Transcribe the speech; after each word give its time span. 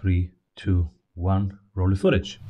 three, 0.00 0.32
two, 0.56 0.88
one, 1.14 1.58
roll 1.74 1.90
the 1.90 1.96
footage. 1.96 2.40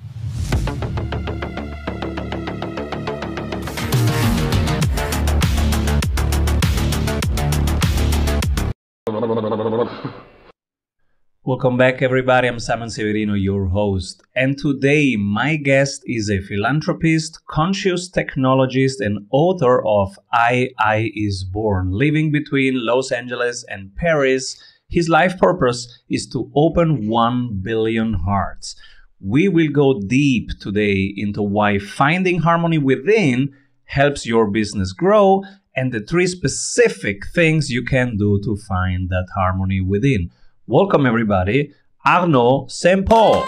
Welcome 11.43 11.77
back, 11.77 12.03
everybody. 12.03 12.47
I'm 12.47 12.61
Simon 12.61 12.89
Severino, 12.89 13.35
your 13.35 13.67
host. 13.67 14.23
And 14.37 14.57
today, 14.57 15.17
my 15.17 15.57
guest 15.57 16.03
is 16.07 16.31
a 16.31 16.41
philanthropist, 16.41 17.45
conscious 17.47 18.09
technologist, 18.09 19.01
and 19.01 19.27
author 19.33 19.85
of 19.85 20.17
I, 20.33 20.71
I 20.79 21.11
is 21.17 21.43
Born, 21.43 21.91
living 21.91 22.31
between 22.31 22.87
Los 22.87 23.11
Angeles 23.11 23.65
and 23.69 23.93
Paris. 23.97 24.63
His 24.91 25.09
life 25.09 25.39
purpose 25.39 26.03
is 26.09 26.27
to 26.31 26.51
open 26.57 27.07
1 27.07 27.61
billion 27.63 28.13
hearts. 28.15 28.75
We 29.21 29.47
will 29.47 29.69
go 29.69 30.01
deep 30.01 30.51
today 30.59 31.15
into 31.17 31.43
why 31.43 31.79
finding 31.79 32.41
harmony 32.41 32.79
within 32.79 33.55
helps 33.85 34.27
your 34.27 34.51
business 34.51 34.93
grow 34.93 35.45
and 35.77 35.93
the 35.93 36.01
three 36.01 36.27
specific 36.27 37.25
things 37.29 37.71
you 37.71 37.85
can 37.85 38.17
do 38.17 38.41
to 38.43 38.57
find 38.57 39.09
that 39.11 39.29
harmony 39.33 39.81
within. 39.81 40.33
Welcome, 40.67 41.07
everybody, 41.07 41.73
Arnaud 42.05 42.67
St. 42.69 43.07
Paul. 43.07 43.47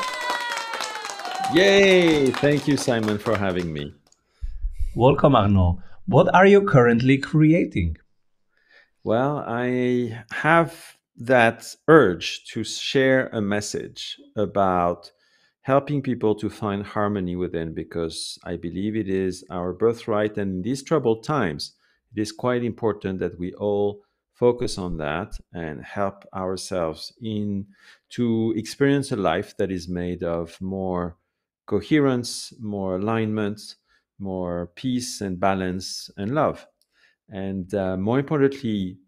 Yay! 1.53 2.31
Thank 2.31 2.69
you, 2.69 2.77
Simon, 2.77 3.19
for 3.19 3.37
having 3.37 3.73
me. 3.73 3.93
Welcome, 4.95 5.35
Arnaud. 5.35 5.83
What 6.07 6.33
are 6.33 6.47
you 6.47 6.63
currently 6.63 7.19
creating? 7.19 7.97
Well, 9.03 9.43
I 9.45 10.23
have 10.31 10.97
that 11.17 11.75
urge 11.89 12.45
to 12.47 12.65
share 12.65 13.29
a 13.29 13.41
message 13.41 14.19
about 14.37 15.11
helping 15.63 16.03
people 16.03 16.35
to 16.35 16.51
find 16.51 16.83
harmony 16.83 17.37
within 17.37 17.73
because 17.73 18.39
I 18.45 18.57
believe 18.57 18.97
it 18.97 19.09
is 19.09 19.45
our 19.51 19.73
birthright. 19.73 20.37
And 20.37 20.57
in 20.57 20.63
these 20.63 20.83
troubled 20.83 21.23
times, 21.23 21.73
it 22.15 22.21
is 22.21 22.33
quite 22.33 22.65
important 22.65 23.21
that 23.21 23.39
we 23.39 23.53
all 23.55 24.03
focus 24.33 24.77
on 24.77 24.97
that 24.97 25.35
and 25.53 25.85
help 25.85 26.25
ourselves 26.35 27.13
in 27.23 27.67
to 28.11 28.53
experience 28.57 29.13
a 29.13 29.17
life 29.17 29.57
that 29.59 29.71
is 29.71 29.89
made 29.89 30.25
of 30.25 30.61
more 30.61 31.17
coherence, 31.67 32.53
more 32.61 32.97
alignment, 32.97 33.77
more 34.19 34.73
peace 34.75 35.21
and 35.21 35.39
balance 35.39 36.11
and 36.17 36.35
love. 36.35 36.67
And 37.29 37.73
uh, 37.75 37.97
more 37.97 38.19
importantly, 38.19 38.99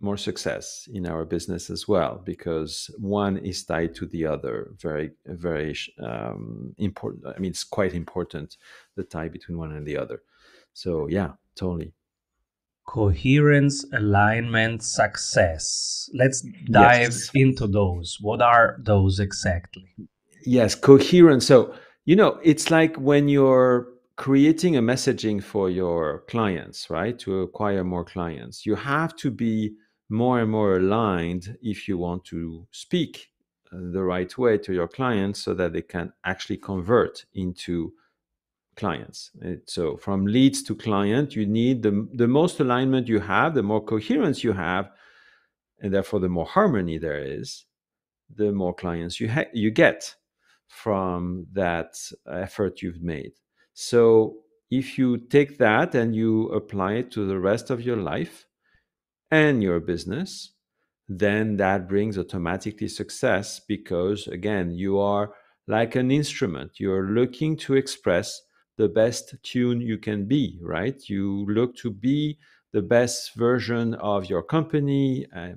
more 0.00 0.16
success 0.16 0.88
in 0.92 1.06
our 1.06 1.24
business 1.24 1.70
as 1.70 1.88
well, 1.88 2.22
because 2.24 2.90
one 2.98 3.36
is 3.38 3.64
tied 3.64 3.94
to 3.96 4.06
the 4.06 4.26
other. 4.26 4.70
Very, 4.78 5.10
very 5.26 5.76
um, 6.00 6.74
important. 6.78 7.26
I 7.26 7.38
mean, 7.38 7.50
it's 7.50 7.64
quite 7.64 7.94
important 7.94 8.56
the 8.94 9.04
tie 9.04 9.28
between 9.28 9.58
one 9.58 9.72
and 9.72 9.86
the 9.86 9.96
other. 9.96 10.22
So, 10.72 11.08
yeah, 11.08 11.32
totally 11.56 11.92
coherence, 12.88 13.84
alignment, 13.92 14.82
success. 14.82 16.08
Let's 16.14 16.40
dive 16.70 17.12
yes. 17.12 17.30
into 17.34 17.66
those. 17.66 18.16
What 18.20 18.40
are 18.40 18.78
those 18.82 19.20
exactly? 19.20 19.84
Yes, 20.44 20.74
coherence. 20.74 21.46
So, 21.46 21.74
you 22.06 22.16
know, 22.16 22.40
it's 22.42 22.70
like 22.70 22.96
when 22.96 23.28
you're 23.28 23.88
creating 24.16 24.76
a 24.76 24.82
messaging 24.82 25.42
for 25.42 25.68
your 25.68 26.24
clients, 26.28 26.88
right? 26.88 27.18
To 27.20 27.42
acquire 27.42 27.84
more 27.84 28.04
clients, 28.04 28.64
you 28.64 28.74
have 28.74 29.14
to 29.16 29.30
be 29.30 29.74
more 30.08 30.40
and 30.40 30.50
more 30.50 30.76
aligned 30.76 31.56
if 31.62 31.88
you 31.88 31.98
want 31.98 32.24
to 32.24 32.66
speak 32.70 33.28
uh, 33.72 33.76
the 33.92 34.02
right 34.02 34.36
way 34.38 34.58
to 34.58 34.72
your 34.72 34.88
clients 34.88 35.42
so 35.42 35.54
that 35.54 35.72
they 35.72 35.82
can 35.82 36.12
actually 36.24 36.56
convert 36.56 37.24
into 37.34 37.92
clients. 38.76 39.32
So 39.66 39.96
from 39.96 40.24
leads 40.24 40.62
to 40.62 40.74
client, 40.74 41.34
you 41.34 41.46
need 41.46 41.82
the, 41.82 42.08
the 42.14 42.28
most 42.28 42.60
alignment 42.60 43.08
you 43.08 43.18
have, 43.18 43.54
the 43.54 43.62
more 43.62 43.84
coherence 43.84 44.42
you 44.44 44.52
have, 44.52 44.90
and 45.80 45.92
therefore 45.92 46.20
the 46.20 46.28
more 46.28 46.46
harmony 46.46 46.96
there 46.96 47.18
is, 47.18 47.66
the 48.34 48.52
more 48.52 48.74
clients 48.74 49.20
you 49.20 49.28
ha- 49.28 49.50
you 49.52 49.70
get 49.70 50.14
from 50.68 51.46
that 51.52 51.98
effort 52.30 52.82
you've 52.82 53.02
made. 53.02 53.32
So 53.74 54.36
if 54.70 54.98
you 54.98 55.18
take 55.18 55.58
that 55.58 55.94
and 55.94 56.14
you 56.14 56.48
apply 56.48 56.94
it 56.94 57.10
to 57.12 57.26
the 57.26 57.38
rest 57.38 57.70
of 57.70 57.82
your 57.82 57.96
life 57.96 58.46
and 59.30 59.62
your 59.62 59.80
business, 59.80 60.52
then 61.08 61.56
that 61.56 61.88
brings 61.88 62.18
automatically 62.18 62.88
success 62.88 63.60
because 63.60 64.26
again, 64.28 64.70
you 64.70 64.98
are 64.98 65.32
like 65.66 65.96
an 65.96 66.10
instrument. 66.10 66.72
You're 66.78 67.10
looking 67.10 67.56
to 67.58 67.74
express 67.74 68.42
the 68.76 68.88
best 68.88 69.34
tune 69.42 69.80
you 69.80 69.98
can 69.98 70.26
be, 70.26 70.58
right? 70.62 71.00
You 71.08 71.46
look 71.46 71.76
to 71.76 71.90
be 71.90 72.38
the 72.72 72.82
best 72.82 73.34
version 73.34 73.94
of 73.94 74.28
your 74.28 74.42
company, 74.42 75.26
uh, 75.34 75.52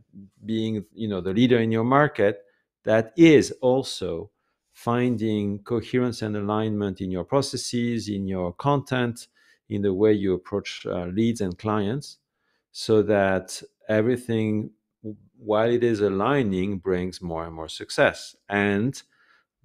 being 0.45 0.83
you 0.93 1.07
know 1.07 1.21
the 1.21 1.33
leader 1.33 1.59
in 1.59 1.71
your 1.71 1.83
market. 1.83 2.39
That 2.83 3.13
is 3.15 3.51
also 3.61 4.31
finding 4.73 5.59
coherence 5.59 6.21
and 6.21 6.35
alignment 6.35 7.01
in 7.01 7.11
your 7.11 7.25
processes, 7.25 8.09
in 8.09 8.27
your 8.27 8.53
content, 8.53 9.27
in 9.69 9.81
the 9.81 9.93
way 9.93 10.13
you 10.13 10.33
approach 10.33 10.85
uh, 10.85 11.05
leads 11.05 11.41
and 11.41 11.57
clients, 11.57 12.17
so 12.71 13.01
that 13.03 13.61
everything, 13.89 14.71
while 15.37 15.69
it 15.69 15.83
is 15.83 16.01
aligning, 16.01 16.77
brings 16.77 17.21
more 17.21 17.45
and 17.45 17.53
more 17.53 17.69
success. 17.69 18.35
And 18.49 19.01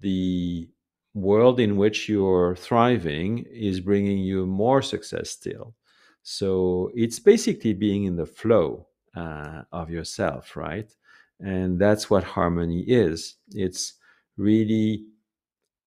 the 0.00 0.69
world 1.15 1.61
in 1.61 1.77
which 1.77 2.09
you're 2.09 2.56
thriving 2.56 3.45
is 3.50 3.81
bringing 3.81 4.19
you 4.19 4.47
more 4.47 4.83
success 4.83 5.31
still. 5.31 5.75
So 6.22 6.91
it's 6.95 7.19
basically 7.19 7.72
being 7.72 8.05
in 8.05 8.16
the 8.16 8.27
flow 8.27 8.89
uh, 9.15 9.62
of 9.72 9.91
yourself, 9.91 10.56
right? 10.56 10.93
And 11.41 11.78
that's 11.78 12.11
what 12.11 12.25
harmony 12.25 12.83
is. 12.83 13.37
It's 13.50 13.95
really 14.37 15.06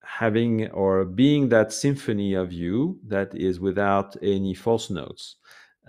having 0.03 0.69
or 0.71 1.05
being 1.05 1.49
that 1.49 1.71
symphony 1.71 2.33
of 2.33 2.51
you 2.51 2.99
that 3.05 3.35
is 3.35 3.59
without 3.59 4.15
any 4.23 4.53
false 4.55 4.89
notes 4.89 5.35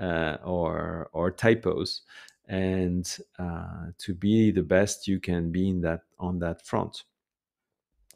uh, 0.00 0.38
or 0.44 1.08
or 1.12 1.30
typos, 1.30 2.02
and 2.48 3.18
uh, 3.38 3.86
to 3.98 4.14
be 4.14 4.50
the 4.50 4.62
best 4.62 5.06
you 5.06 5.20
can 5.20 5.52
be 5.52 5.68
in 5.68 5.80
that 5.82 6.00
on 6.18 6.38
that 6.40 6.66
front. 6.66 7.04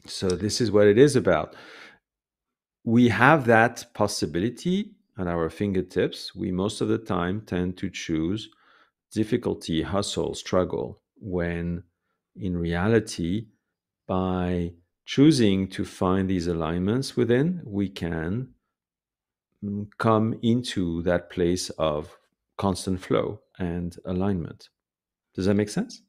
So 0.06 0.28
this 0.28 0.60
is 0.60 0.70
what 0.70 0.86
it 0.86 0.98
is 0.98 1.16
about. 1.16 1.54
We 2.84 3.08
have 3.08 3.46
that 3.46 3.86
possibility 3.94 4.92
at 5.18 5.26
our 5.26 5.48
fingertips. 5.50 6.34
We 6.34 6.52
most 6.52 6.80
of 6.80 6.88
the 6.88 6.98
time 6.98 7.42
tend 7.42 7.78
to 7.78 7.88
choose 7.90 8.48
difficulty, 9.12 9.82
hustle, 9.82 10.34
struggle, 10.34 11.00
when 11.16 11.84
in 12.36 12.56
reality, 12.56 13.46
by 14.06 14.72
choosing 15.06 15.68
to 15.68 15.84
find 15.84 16.28
these 16.28 16.46
alignments 16.46 17.16
within, 17.16 17.62
we 17.64 17.88
can 17.88 18.53
Mm, 19.64 19.88
come 19.98 20.38
into 20.42 21.02
that 21.02 21.30
place 21.30 21.70
of 21.70 22.18
constant 22.58 23.00
flow 23.00 23.40
and 23.58 23.96
alignment. 24.04 24.68
Does 25.34 25.46
that 25.46 25.54
make 25.54 25.70
sense? 25.70 26.02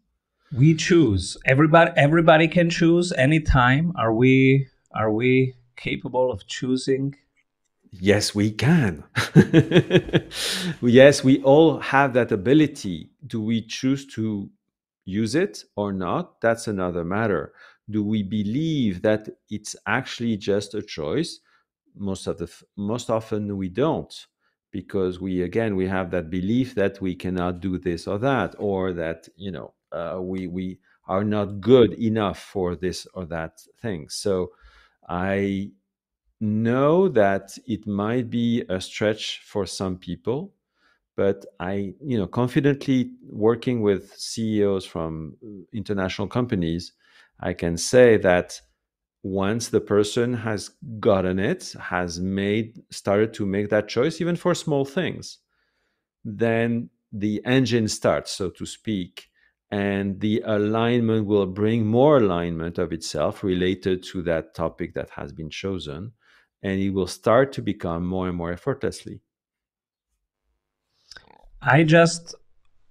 we 0.56 0.76
choose. 0.76 1.38
Everybody 1.46 1.92
everybody 1.96 2.48
can 2.48 2.70
choose 2.70 3.12
anytime. 3.14 3.94
Are 3.96 4.14
we 4.14 4.68
are 4.94 5.12
we 5.12 5.56
capable 5.76 6.32
of 6.32 6.46
choosing? 6.48 7.16
Yes 7.92 8.36
we 8.36 8.52
can. 8.52 9.04
Yes 10.82 11.24
we 11.24 11.42
all 11.44 11.80
have 11.80 12.14
that 12.14 12.32
ability. 12.32 13.10
Do 13.26 13.42
we 13.42 13.62
choose 13.62 14.06
to 14.16 14.50
use 15.06 15.36
it 15.36 15.64
or 15.76 15.92
not? 15.92 16.42
That's 16.42 16.68
another 16.68 17.04
matter. 17.04 17.54
Do 17.90 18.04
we 18.04 18.24
believe 18.24 19.02
that 19.04 19.30
it's 19.50 19.76
actually 19.86 20.38
just 20.38 20.74
a 20.74 20.82
choice 20.82 21.40
most 21.98 22.28
of 22.28 22.38
the 22.38 22.52
most 22.76 23.10
often 23.10 23.58
we 23.58 23.70
don't 23.70 24.28
because 24.72 25.20
we 25.20 25.42
again 25.42 25.76
we 25.76 25.88
have 25.88 26.12
that 26.12 26.30
belief 26.30 26.76
that 26.76 27.00
we 27.02 27.16
cannot 27.16 27.62
do 27.62 27.78
this 27.78 28.08
or 28.08 28.18
that 28.18 28.56
or 28.58 28.94
that 28.94 29.28
you 29.36 29.52
know 29.52 29.74
uh, 29.92 30.20
we 30.22 30.48
we 30.48 30.80
are 31.08 31.24
not 31.24 31.62
good 31.62 31.94
enough 31.94 32.40
for 32.40 32.76
this 32.76 33.08
or 33.14 33.26
that 33.26 33.62
thing. 33.82 34.10
So 34.10 34.52
I 35.08 35.72
know 36.40 37.08
that 37.10 37.58
it 37.68 37.88
might 37.88 38.30
be 38.30 38.64
a 38.70 38.82
stretch 38.82 39.42
for 39.46 39.66
some 39.66 39.98
people, 39.98 40.54
but 41.16 41.46
I, 41.60 41.94
you 42.02 42.18
know, 42.18 42.28
confidently 42.28 43.12
working 43.30 43.82
with 43.82 44.14
CEOs 44.18 44.86
from 44.86 45.38
international 45.74 46.28
companies, 46.28 46.94
I 47.40 47.54
can 47.54 47.78
say 47.78 48.18
that 48.18 48.60
once 49.26 49.70
the 49.70 49.82
person 49.82 50.36
has 50.36 50.70
gotten 51.00 51.40
it, 51.40 51.74
has 51.80 52.20
made 52.20 52.80
started 52.92 53.34
to 53.34 53.44
make 53.44 53.70
that 53.70 53.88
choice, 53.88 54.22
even 54.22 54.36
for 54.36 54.54
small 54.54 54.86
things, 54.86 55.40
then 56.24 56.88
the 57.12 57.42
engine 57.44 57.88
starts, 57.88 58.32
so 58.32 58.52
to 58.52 58.68
speak, 58.68 59.28
and 59.72 60.20
the 60.20 60.44
alignment 60.46 61.26
will 61.26 61.48
bring 61.48 61.88
more 61.88 62.18
alignment 62.18 62.78
of 62.78 62.94
itself 62.94 63.44
related 63.44 64.04
to 64.04 64.22
that 64.22 64.54
topic 64.54 64.94
that 64.94 65.10
has 65.10 65.32
been 65.34 65.50
chosen 65.50 66.12
and 66.62 66.80
it 66.80 66.92
will 66.92 67.08
start 67.08 67.52
to 67.52 67.64
become 67.64 68.06
more 68.06 68.28
and 68.28 68.38
more 68.38 68.52
effortlessly. 68.52 69.22
I 71.64 71.82
just 71.82 72.36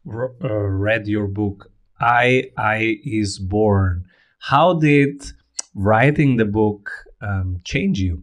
uh, 0.05 0.29
read 0.49 1.07
your 1.07 1.29
book 1.29 1.71
i 2.01 2.51
i 2.59 2.99
is 3.05 3.39
born. 3.39 4.07
How 4.39 4.75
did 4.75 5.23
writing 5.75 6.37
the 6.37 6.45
book 6.45 6.91
um, 7.21 7.61
change 7.65 7.99
you 8.01 8.23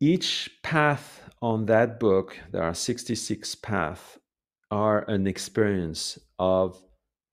each 0.00 0.50
path 0.62 1.22
on 1.40 1.66
that 1.66 1.98
book 1.98 2.38
there 2.52 2.62
are 2.62 2.74
66 2.74 3.54
paths 3.56 4.18
are 4.70 5.08
an 5.08 5.26
experience 5.26 6.18
of 6.38 6.82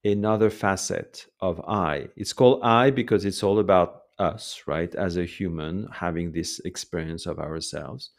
another 0.04 0.50
facet 0.50 1.25
of 1.40 1.62
I. 1.68 2.10
It's 2.16 2.34
called 2.34 2.62
I 2.64 2.92
because 2.92 3.25
it's 3.25 3.44
all 3.44 3.60
about 3.60 4.02
us, 4.20 4.64
right? 4.68 4.94
As 4.96 5.18
a 5.18 5.25
human 5.25 5.88
having 5.92 6.31
this 6.31 6.60
experience 6.60 7.25
of 7.25 7.40
ourselves. 7.40 8.12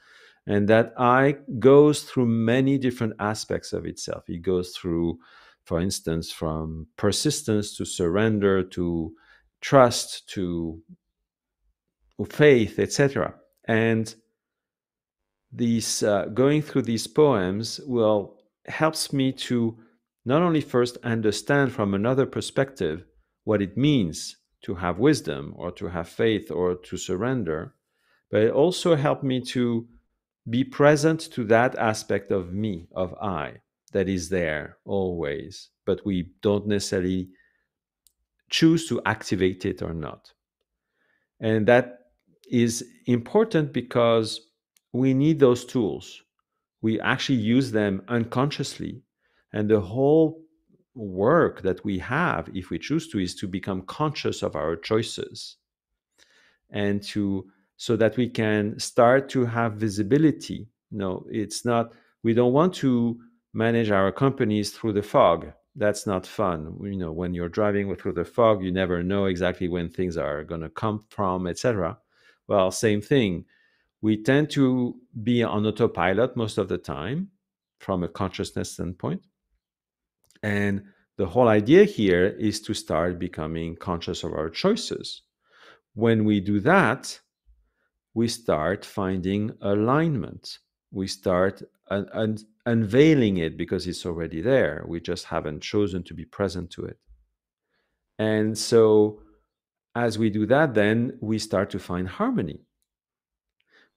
And 0.46 0.68
that 0.68 0.92
I 0.98 1.36
goes 1.58 2.02
through 2.02 2.26
many 2.26 2.76
different 2.76 3.14
aspects 3.18 3.72
of 3.72 3.86
itself. 3.86 4.24
It 4.28 4.42
goes 4.42 4.70
through, 4.76 5.18
for 5.64 5.80
instance, 5.80 6.30
from 6.30 6.86
persistence 6.96 7.76
to 7.78 7.84
surrender 7.84 8.62
to 8.62 9.14
trust 9.64 10.28
to 10.28 10.82
faith, 12.28 12.78
etc. 12.78 13.34
And 13.66 14.14
these 15.50 16.02
uh, 16.02 16.26
going 16.26 16.60
through 16.60 16.82
these 16.82 17.06
poems 17.06 17.80
will 17.86 18.36
helps 18.66 19.12
me 19.12 19.32
to 19.32 19.78
not 20.26 20.42
only 20.42 20.60
first 20.60 20.98
understand 21.02 21.72
from 21.72 21.94
another 21.94 22.26
perspective 22.26 23.04
what 23.44 23.62
it 23.62 23.76
means 23.76 24.36
to 24.64 24.74
have 24.74 24.98
wisdom 24.98 25.54
or 25.56 25.70
to 25.72 25.88
have 25.88 26.08
faith 26.08 26.50
or 26.50 26.74
to 26.74 26.96
surrender, 26.98 27.74
but 28.30 28.42
it 28.42 28.52
also 28.52 28.94
helped 28.94 29.24
me 29.24 29.40
to 29.40 29.86
be 30.48 30.62
present 30.62 31.20
to 31.20 31.44
that 31.44 31.74
aspect 31.76 32.30
of 32.30 32.52
me, 32.52 32.86
of 32.94 33.14
I, 33.14 33.60
that 33.92 34.10
is 34.10 34.28
there 34.28 34.76
always, 34.84 35.70
but 35.86 36.04
we 36.04 36.32
don't 36.42 36.66
necessarily 36.66 37.28
choose 38.54 38.86
to 38.86 39.02
activate 39.04 39.64
it 39.64 39.82
or 39.82 39.92
not. 39.92 40.32
And 41.40 41.66
that 41.66 41.86
is 42.48 42.84
important 43.06 43.72
because 43.72 44.28
we 44.92 45.12
need 45.12 45.40
those 45.40 45.64
tools. 45.64 46.22
We 46.80 47.00
actually 47.00 47.42
use 47.56 47.72
them 47.72 48.02
unconsciously 48.06 49.02
and 49.52 49.68
the 49.68 49.80
whole 49.80 50.40
work 50.94 51.62
that 51.62 51.84
we 51.84 51.98
have, 51.98 52.48
if 52.54 52.70
we 52.70 52.78
choose 52.78 53.08
to, 53.08 53.18
is 53.18 53.34
to 53.40 53.48
become 53.48 53.82
conscious 53.82 54.44
of 54.44 54.54
our 54.54 54.76
choices 54.76 55.56
and 56.70 57.02
to 57.10 57.46
so 57.76 57.96
that 57.96 58.16
we 58.16 58.28
can 58.28 58.78
start 58.78 59.28
to 59.30 59.44
have 59.44 59.72
visibility. 59.72 60.68
No, 60.92 61.26
it's 61.28 61.64
not, 61.64 61.92
we 62.22 62.32
don't 62.34 62.52
want 62.52 62.72
to 62.74 63.18
manage 63.52 63.90
our 63.90 64.12
companies 64.12 64.70
through 64.70 64.92
the 64.92 65.02
fog. 65.02 65.52
That's 65.76 66.06
not 66.06 66.26
fun. 66.26 66.78
You 66.82 66.96
know, 66.96 67.12
when 67.12 67.34
you're 67.34 67.48
driving 67.48 67.94
through 67.96 68.12
the 68.12 68.24
fog, 68.24 68.62
you 68.62 68.70
never 68.70 69.02
know 69.02 69.26
exactly 69.26 69.68
when 69.68 69.88
things 69.88 70.16
are 70.16 70.44
going 70.44 70.60
to 70.60 70.68
come 70.68 71.00
from, 71.08 71.46
etc. 71.46 71.98
Well, 72.46 72.70
same 72.70 73.00
thing. 73.00 73.46
We 74.00 74.22
tend 74.22 74.50
to 74.50 74.96
be 75.22 75.42
on 75.42 75.66
autopilot 75.66 76.36
most 76.36 76.58
of 76.58 76.68
the 76.68 76.78
time 76.78 77.30
from 77.78 78.04
a 78.04 78.08
consciousness 78.08 78.72
standpoint 78.72 79.22
and 80.44 80.84
the 81.16 81.26
whole 81.26 81.48
idea 81.48 81.84
here 81.84 82.26
is 82.26 82.60
to 82.62 82.74
start 82.74 83.18
becoming 83.18 83.76
conscious 83.76 84.24
of 84.24 84.34
our 84.34 84.50
choices. 84.50 85.22
When 85.94 86.24
we 86.26 86.40
do 86.40 86.60
that, 86.60 87.18
we 88.12 88.28
start 88.28 88.84
finding 88.84 89.52
alignment. 89.62 90.58
We 90.90 91.06
start 91.06 91.62
un- 91.90 92.38
unveiling 92.66 93.36
it 93.36 93.56
because 93.56 93.86
it's 93.86 94.06
already 94.06 94.40
there. 94.40 94.84
We 94.86 95.00
just 95.00 95.26
haven't 95.26 95.62
chosen 95.62 96.02
to 96.04 96.14
be 96.14 96.24
present 96.24 96.70
to 96.72 96.84
it. 96.84 96.98
And 98.18 98.56
so, 98.56 99.20
as 99.94 100.18
we 100.18 100.30
do 100.30 100.46
that, 100.46 100.74
then 100.74 101.18
we 101.20 101.38
start 101.38 101.70
to 101.70 101.78
find 101.78 102.08
harmony, 102.08 102.60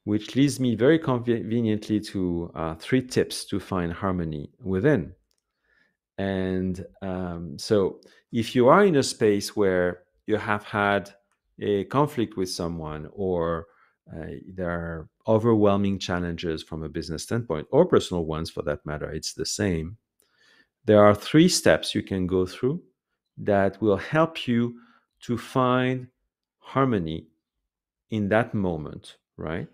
which 0.04 0.36
leads 0.36 0.60
me 0.60 0.75
very 0.75 1.00
conveniently 1.00 2.00
to 2.00 2.51
uh, 2.56 2.75
three 2.75 3.01
tips 3.01 3.45
to 3.45 3.60
find 3.60 3.94
harmony 3.94 4.51
within. 4.63 5.13
And 6.18 6.83
um, 7.01 7.60
so, 7.60 8.01
if 8.31 8.56
you 8.56 8.68
are 8.68 8.83
in 8.83 8.95
a 8.95 9.04
space 9.04 9.56
where 9.56 10.04
you 10.25 10.38
have 10.38 10.63
had 10.63 11.12
a 11.60 11.86
conflict 11.86 12.38
with 12.38 12.50
someone, 12.50 13.10
or 13.13 13.68
uh, 14.15 14.38
there 14.48 14.69
are 14.69 15.09
overwhelming 15.27 16.00
challenges 16.00 16.63
from 16.63 16.83
a 16.83 16.89
business 16.89 17.24
standpoint, 17.24 17.68
or 17.71 17.86
personal 17.86 18.25
ones 18.25 18.50
for 18.50 18.62
that 18.63 18.86
matter, 18.86 19.09
it's 19.12 19.33
the 19.33 19.45
same. 19.45 19.98
There 20.86 21.04
are 21.04 21.15
three 21.15 21.50
steps 21.50 21.94
you 21.94 22.01
can 22.01 22.27
go 22.27 22.45
through 22.45 22.81
that 23.38 23.81
will 23.81 23.98
help 23.98 24.48
you 24.48 24.75
to 25.21 25.38
find 25.38 26.07
harmony 26.59 27.27
in 28.09 28.30
that 28.30 28.54
moment, 28.54 29.18
right? 29.36 29.68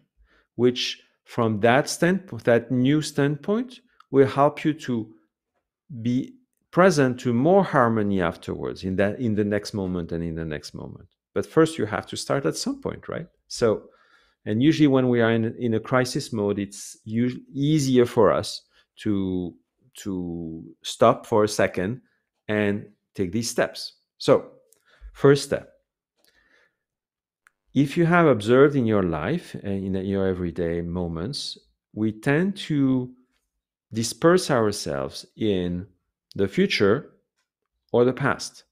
Which, 0.56 1.04
from 1.24 1.60
that 1.62 1.90
standpoint, 1.90 2.44
that 2.46 2.72
new 2.72 3.02
standpoint, 3.02 3.80
will 4.10 4.28
help 4.28 4.64
you 4.64 4.74
to 4.74 5.14
be 6.02 6.36
present 6.74 7.20
to 7.20 7.34
more 7.34 7.64
harmony 7.64 8.20
afterwards 8.20 8.84
in 8.84 8.96
that 8.96 9.20
in 9.20 9.36
the 9.36 9.44
next 9.44 9.74
moment 9.76 10.12
and 10.12 10.24
in 10.24 10.34
the 10.34 10.44
next 10.44 10.74
moment 10.74 11.08
but 11.36 11.46
first 11.46 11.78
you 11.78 11.86
have 11.86 12.08
to 12.08 12.18
start 12.18 12.48
at 12.48 12.58
some 12.58 12.82
point 12.82 13.08
right 13.08 13.28
so 13.48 13.84
and 14.46 14.62
usually 14.62 14.88
when 14.88 15.10
we 15.10 15.22
are 15.22 15.32
in, 15.32 15.56
in 15.58 15.74
a 15.74 15.80
crisis 15.80 16.34
mode 16.34 16.60
it's 16.60 16.98
usually 17.06 17.44
easier 17.54 18.06
for 18.06 18.32
us 18.32 18.62
to 18.96 19.54
to 19.96 20.64
stop 20.84 21.26
for 21.26 21.44
a 21.44 21.48
second 21.48 22.02
and 22.48 22.86
take 23.16 23.32
these 23.32 23.50
steps 23.50 23.94
so 24.18 24.52
first 25.14 25.44
step 25.44 25.70
if 27.74 27.98
you 27.98 28.06
have 28.06 28.28
observed 28.28 28.76
in 28.76 28.86
your 28.86 29.04
life 29.04 29.56
and 29.64 29.96
in 29.96 30.06
your 30.06 30.28
everyday 30.28 30.82
moments 30.82 31.58
we 31.94 32.12
tend 32.12 32.56
to 32.56 33.14
disperse 33.94 34.50
ourselves 34.50 35.26
in 35.38 35.86
the 36.36 36.48
future 36.48 37.12
or 37.92 38.04
the 38.04 38.14
past, 38.14 38.64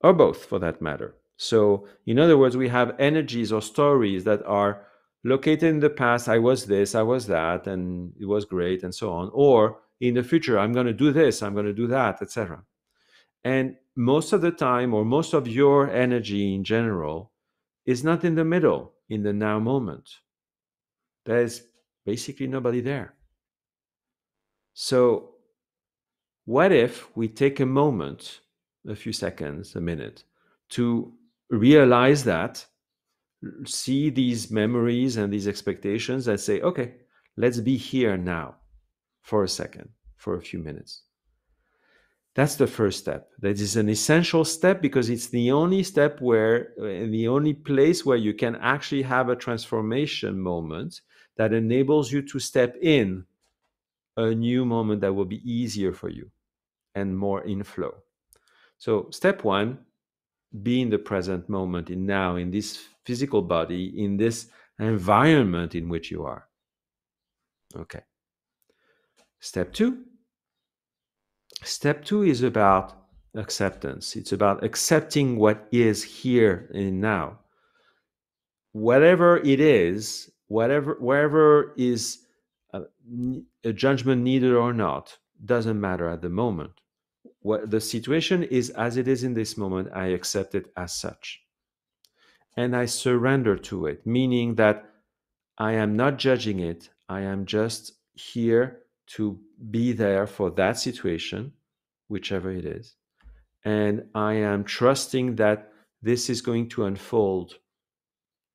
or 0.00 0.12
both 0.12 0.44
for 0.44 0.58
that 0.58 0.82
matter. 0.82 1.14
So, 1.38 1.88
in 2.06 2.18
other 2.18 2.38
words, 2.38 2.56
we 2.56 2.68
have 2.68 2.94
energies 2.98 3.52
or 3.52 3.62
stories 3.62 4.24
that 4.24 4.44
are 4.46 4.86
located 5.26 5.64
in 5.64 5.80
the 5.80 5.90
past. 5.90 6.28
I 6.28 6.38
was 6.38 6.66
this, 6.66 6.94
I 6.94 7.02
was 7.02 7.26
that, 7.26 7.66
and 7.66 8.12
it 8.18 8.26
was 8.26 8.44
great, 8.44 8.82
and 8.82 8.94
so 8.94 9.10
on. 9.12 9.30
Or 9.32 9.78
in 10.00 10.14
the 10.14 10.22
future, 10.22 10.58
I'm 10.58 10.72
going 10.72 10.86
to 10.86 10.92
do 10.92 11.12
this, 11.12 11.42
I'm 11.42 11.54
going 11.54 11.66
to 11.66 11.72
do 11.72 11.86
that, 11.88 12.22
etc. 12.22 12.62
And 13.44 13.76
most 13.96 14.32
of 14.32 14.40
the 14.40 14.50
time, 14.50 14.94
or 14.94 15.04
most 15.04 15.34
of 15.34 15.48
your 15.48 15.90
energy 15.90 16.54
in 16.54 16.64
general, 16.64 17.32
is 17.84 18.04
not 18.04 18.24
in 18.24 18.34
the 18.34 18.44
middle, 18.44 18.92
in 19.08 19.22
the 19.22 19.32
now 19.32 19.58
moment. 19.58 20.10
There's 21.24 21.62
basically 22.04 22.46
nobody 22.46 22.80
there. 22.80 23.14
So, 24.74 25.30
what 26.44 26.70
if 26.70 27.16
we 27.16 27.28
take 27.28 27.60
a 27.60 27.66
moment, 27.66 28.40
a 28.86 28.94
few 28.94 29.12
seconds, 29.12 29.74
a 29.74 29.80
minute, 29.80 30.24
to 30.70 31.12
realize 31.50 32.24
that, 32.24 32.64
see 33.64 34.10
these 34.10 34.50
memories 34.50 35.16
and 35.16 35.32
these 35.32 35.48
expectations, 35.48 36.28
and 36.28 36.38
say, 36.38 36.60
okay, 36.60 36.94
let's 37.36 37.60
be 37.60 37.76
here 37.76 38.16
now 38.16 38.56
for 39.22 39.44
a 39.44 39.48
second, 39.48 39.88
for 40.16 40.36
a 40.36 40.42
few 40.42 40.58
minutes. 40.58 41.02
That's 42.34 42.56
the 42.56 42.66
first 42.66 42.98
step. 42.98 43.30
That 43.40 43.58
is 43.60 43.76
an 43.76 43.88
essential 43.88 44.44
step 44.44 44.82
because 44.82 45.08
it's 45.08 45.28
the 45.28 45.50
only 45.52 45.82
step 45.82 46.20
where, 46.20 46.74
uh, 46.78 47.08
the 47.10 47.28
only 47.28 47.54
place 47.54 48.04
where 48.04 48.18
you 48.18 48.34
can 48.34 48.56
actually 48.56 49.02
have 49.02 49.30
a 49.30 49.36
transformation 49.36 50.38
moment 50.38 51.00
that 51.36 51.54
enables 51.54 52.12
you 52.12 52.20
to 52.22 52.38
step 52.38 52.76
in 52.82 53.24
a 54.18 54.34
new 54.34 54.66
moment 54.66 55.00
that 55.00 55.14
will 55.14 55.24
be 55.24 55.50
easier 55.50 55.92
for 55.92 56.10
you 56.10 56.30
and 56.94 57.16
more 57.16 57.42
inflow. 57.44 57.94
So, 58.78 59.08
step 59.10 59.42
one 59.44 59.78
be 60.62 60.80
in 60.80 60.90
the 60.90 60.98
present 60.98 61.48
moment, 61.48 61.90
in 61.90 62.06
now, 62.06 62.36
in 62.36 62.50
this 62.50 62.86
physical 63.04 63.42
body, 63.42 63.92
in 64.02 64.16
this 64.16 64.48
environment 64.78 65.74
in 65.74 65.88
which 65.88 66.10
you 66.10 66.24
are. 66.24 66.48
Okay. 67.76 68.00
Step 69.40 69.72
two. 69.72 70.04
Step 71.62 72.04
two 72.04 72.22
is 72.22 72.42
about 72.42 73.06
acceptance. 73.34 74.16
It's 74.16 74.32
about 74.32 74.64
accepting 74.64 75.36
what 75.36 75.68
is 75.72 76.02
here 76.02 76.70
and 76.74 77.00
now. 77.00 77.40
Whatever 78.72 79.38
it 79.38 79.60
is, 79.60 80.30
whatever 80.48 80.96
wherever 81.00 81.74
is 81.76 82.18
uh, 82.72 82.80
a, 83.64 83.68
a 83.68 83.72
judgment 83.72 84.22
needed 84.22 84.52
or 84.52 84.72
not 84.72 85.16
doesn't 85.44 85.80
matter 85.80 86.08
at 86.08 86.22
the 86.22 86.28
moment 86.28 86.72
what 87.46 87.70
the 87.70 87.80
situation 87.80 88.42
is 88.42 88.70
as 88.70 88.96
it 88.96 89.06
is 89.06 89.22
in 89.22 89.34
this 89.34 89.56
moment, 89.56 89.88
I 89.94 90.06
accept 90.06 90.56
it 90.56 90.66
as 90.76 90.92
such. 90.92 91.40
And 92.56 92.74
I 92.74 92.86
surrender 92.86 93.56
to 93.70 93.86
it, 93.86 94.04
meaning 94.04 94.56
that 94.56 94.84
I 95.56 95.74
am 95.74 95.94
not 95.94 96.18
judging 96.18 96.58
it. 96.58 96.90
I 97.08 97.20
am 97.20 97.46
just 97.46 97.92
here 98.14 98.80
to 99.14 99.38
be 99.70 99.92
there 99.92 100.26
for 100.26 100.50
that 100.50 100.76
situation, 100.76 101.52
whichever 102.08 102.50
it 102.50 102.64
is. 102.64 102.96
And 103.64 104.06
I 104.12 104.34
am 104.34 104.64
trusting 104.64 105.36
that 105.36 105.70
this 106.02 106.28
is 106.28 106.40
going 106.40 106.68
to 106.70 106.86
unfold 106.86 107.54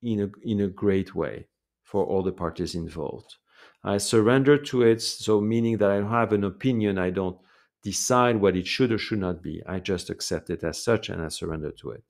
in 0.01 0.19
a, 0.19 0.29
in 0.43 0.59
a 0.59 0.67
great 0.67 1.15
way 1.15 1.47
for 1.83 2.03
all 2.03 2.23
the 2.23 2.33
parties 2.33 2.75
involved. 2.75 3.37
I 3.85 3.99
surrender 3.99 4.57
to 4.57 4.81
it, 4.81 5.01
so 5.01 5.39
meaning 5.39 5.77
that 5.77 5.91
I 5.91 5.99
don't 5.99 6.09
have 6.11 6.33
an 6.33 6.43
opinion, 6.43 6.97
I 6.97 7.09
don't 7.09 7.37
decide 7.83 8.37
what 8.37 8.55
it 8.55 8.67
should 8.67 8.91
or 8.91 8.97
should 8.97 9.19
not 9.19 9.41
be. 9.41 9.61
I 9.67 9.79
just 9.79 10.09
accept 10.09 10.49
it 10.49 10.63
as 10.63 10.83
such 10.83 11.09
and 11.09 11.21
I 11.21 11.29
surrender 11.29 11.71
to 11.71 11.91
it. 11.91 12.03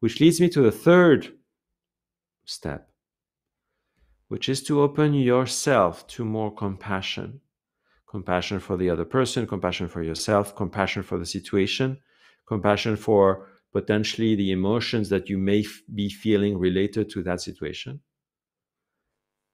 Which 0.00 0.20
leads 0.20 0.40
me 0.40 0.48
to 0.50 0.62
the 0.62 0.72
third 0.72 1.32
step, 2.44 2.90
which 4.28 4.48
is 4.48 4.62
to 4.64 4.80
open 4.80 5.14
yourself 5.14 6.06
to 6.08 6.24
more 6.24 6.54
compassion 6.54 7.40
compassion 8.12 8.60
for 8.60 8.76
the 8.76 8.90
other 8.90 9.06
person, 9.06 9.46
compassion 9.46 9.88
for 9.88 10.02
yourself, 10.02 10.54
compassion 10.54 11.02
for 11.02 11.18
the 11.18 11.24
situation, 11.24 11.98
compassion 12.46 12.94
for 12.94 13.48
potentially 13.72 14.34
the 14.36 14.52
emotions 14.52 15.08
that 15.08 15.30
you 15.30 15.38
may 15.38 15.60
f- 15.60 15.80
be 15.94 16.10
feeling 16.10 16.58
related 16.58 17.08
to 17.08 17.22
that 17.22 17.40
situation. 17.40 17.98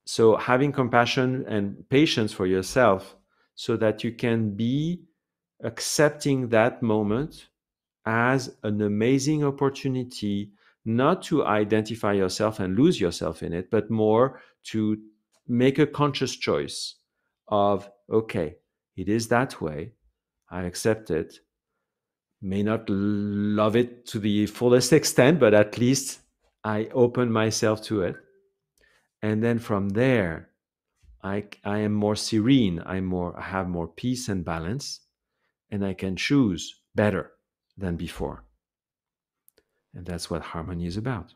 So, 0.07 0.37
having 0.37 0.73
compassion 0.73 1.45
and 1.47 1.88
patience 1.88 2.33
for 2.33 2.47
yourself 2.47 3.17
so 3.55 3.76
that 3.76 4.02
you 4.02 4.11
can 4.11 4.57
be 4.57 5.02
accepting 5.62 6.48
that 6.48 6.82
moment 6.82 7.48
as 8.06 8.56
an 8.62 8.80
amazing 8.80 9.44
opportunity 9.44 10.52
not 10.84 11.22
to 11.22 11.44
identify 11.44 12.12
yourself 12.12 12.60
and 12.60 12.78
lose 12.78 13.00
yourself 13.00 13.42
in 13.42 13.52
it, 13.52 13.70
but 13.70 13.90
more 13.90 14.40
to 14.64 14.96
make 15.46 15.78
a 15.78 15.86
conscious 15.86 16.34
choice 16.34 16.94
of, 17.48 17.90
okay, 18.10 18.56
it 18.96 19.08
is 19.08 19.28
that 19.28 19.60
way. 19.60 19.92
I 20.50 20.62
accept 20.62 21.10
it. 21.10 21.40
May 22.40 22.62
not 22.62 22.88
love 22.88 23.76
it 23.76 24.06
to 24.06 24.18
the 24.18 24.46
fullest 24.46 24.92
extent, 24.92 25.40
but 25.40 25.52
at 25.52 25.76
least 25.76 26.20
I 26.64 26.88
open 26.94 27.30
myself 27.30 27.82
to 27.84 28.02
it. 28.02 28.16
And 29.20 29.42
then 29.42 29.58
from 29.58 29.90
there, 29.90 30.50
I, 31.22 31.44
I 31.64 31.78
am 31.78 31.92
more 31.92 32.16
serene. 32.16 32.80
I'm 32.86 33.04
more, 33.04 33.38
I 33.38 33.42
have 33.42 33.68
more 33.68 33.88
peace 33.88 34.28
and 34.28 34.44
balance 34.44 35.00
and 35.70 35.84
I 35.84 35.94
can 35.94 36.16
choose 36.16 36.80
better 36.94 37.32
than 37.76 37.96
before. 37.96 38.44
And 39.94 40.06
that's 40.06 40.30
what 40.30 40.42
harmony 40.42 40.87
is 40.87 40.96
about. 40.96 41.34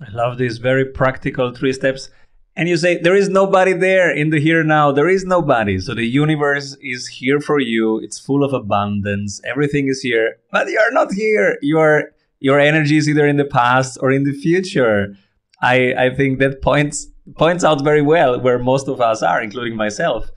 I 0.00 0.10
love 0.10 0.38
these 0.38 0.58
very 0.58 0.84
practical 0.84 1.52
three 1.54 1.72
steps. 1.72 2.10
And 2.56 2.68
you 2.68 2.76
say, 2.76 2.98
there 2.98 3.14
is 3.14 3.28
nobody 3.28 3.72
there 3.72 4.10
in 4.10 4.30
the 4.30 4.40
here 4.40 4.64
now. 4.64 4.90
There 4.92 5.08
is 5.08 5.24
nobody. 5.24 5.78
So 5.78 5.94
the 5.94 6.06
universe 6.06 6.76
is 6.80 7.06
here 7.06 7.40
for 7.40 7.60
you. 7.60 7.98
It's 7.98 8.18
full 8.18 8.44
of 8.44 8.52
abundance. 8.52 9.40
Everything 9.44 9.88
is 9.88 10.00
here. 10.00 10.36
But 10.50 10.68
you're 10.68 10.92
not 10.92 11.12
here. 11.12 11.58
Your 11.62 12.10
your 12.40 12.60
energy 12.60 12.96
is 12.96 13.08
either 13.08 13.26
in 13.26 13.36
the 13.36 13.44
past 13.44 13.98
or 14.00 14.12
in 14.12 14.22
the 14.24 14.32
future. 14.32 15.16
I, 15.60 15.92
I 15.94 16.14
think 16.14 16.38
that 16.38 16.62
points 16.62 17.08
points 17.36 17.64
out 17.64 17.82
very 17.82 18.02
well 18.02 18.40
where 18.40 18.58
most 18.58 18.88
of 18.88 19.00
us 19.00 19.22
are, 19.22 19.42
including 19.42 19.76
myself 19.76 20.30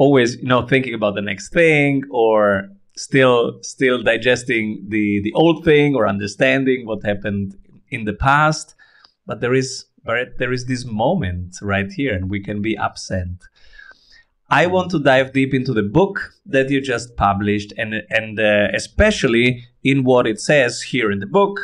always 0.00 0.36
you 0.36 0.48
know 0.48 0.62
thinking 0.66 0.94
about 0.94 1.14
the 1.14 1.26
next 1.30 1.52
thing 1.52 2.02
or 2.10 2.68
still 2.96 3.58
still 3.62 4.02
digesting 4.02 4.64
the 4.88 5.20
the 5.26 5.32
old 5.34 5.62
thing 5.62 5.94
or 5.94 6.08
understanding 6.08 6.86
what 6.86 7.04
happened 7.04 7.56
in 7.90 8.04
the 8.04 8.14
past. 8.14 8.74
But 9.26 9.40
there 9.40 9.54
is 9.54 9.84
there 10.38 10.52
is 10.52 10.64
this 10.64 10.84
moment 10.86 11.58
right 11.60 11.92
here 11.92 12.14
and 12.14 12.30
we 12.30 12.40
can 12.40 12.62
be 12.62 12.76
absent. 12.76 13.38
I 14.48 14.66
want 14.66 14.90
to 14.92 14.98
dive 14.98 15.32
deep 15.32 15.52
into 15.54 15.72
the 15.72 15.88
book 15.98 16.32
that 16.46 16.70
you 16.70 16.80
just 16.80 17.16
published 17.16 17.72
and 17.76 17.92
and 18.18 18.40
uh, 18.40 18.68
especially 18.74 19.48
in 19.84 20.04
what 20.04 20.26
it 20.26 20.40
says 20.40 20.82
here 20.92 21.10
in 21.10 21.20
the 21.20 21.32
book 21.40 21.54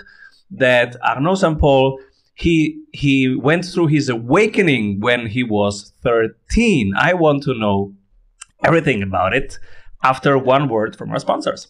that 0.48 0.94
arnaud 1.02 1.34
st 1.34 1.58
paul 1.58 1.98
he 2.34 2.80
he 2.92 3.34
went 3.48 3.64
through 3.64 3.88
his 3.88 4.08
awakening 4.08 5.00
when 5.00 5.26
he 5.26 5.42
was 5.42 5.92
13 6.02 6.92
i 6.96 7.12
want 7.12 7.42
to 7.42 7.52
know 7.52 7.92
everything 8.64 9.02
about 9.02 9.34
it 9.34 9.58
after 10.02 10.38
one 10.38 10.68
word 10.68 10.96
from 10.96 11.10
our 11.10 11.18
sponsors. 11.18 11.68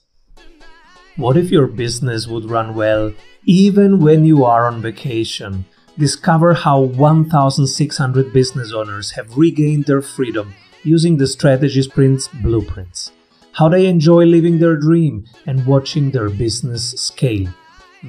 What 1.17 1.37
if 1.37 1.51
your 1.51 1.67
business 1.67 2.27
would 2.27 2.51
run 2.51 2.75
well 2.75 3.13
even 3.45 4.01
when 4.01 4.25
you 4.25 4.45
are 4.45 4.67
on 4.67 4.83
vacation? 4.83 5.65
Discover 5.99 6.53
how 6.55 6.81
1,600 6.81 8.33
business 8.33 8.73
owners 8.73 9.13
have 9.13 9.39
regained 9.39 9.87
their 9.87 10.03
freedom 10.03 10.55
using 10.83 11.17
the 11.17 11.27
Strategy 11.27 11.81
Sprints 11.81 12.29
blueprints. 12.29 13.13
How 13.53 13.71
they 13.71 13.87
enjoy 13.87 14.27
living 14.27 14.59
their 14.59 14.77
dream 14.77 15.25
and 15.47 15.67
watching 15.67 16.11
their 16.11 16.29
business 16.29 16.91
scale. 16.91 17.49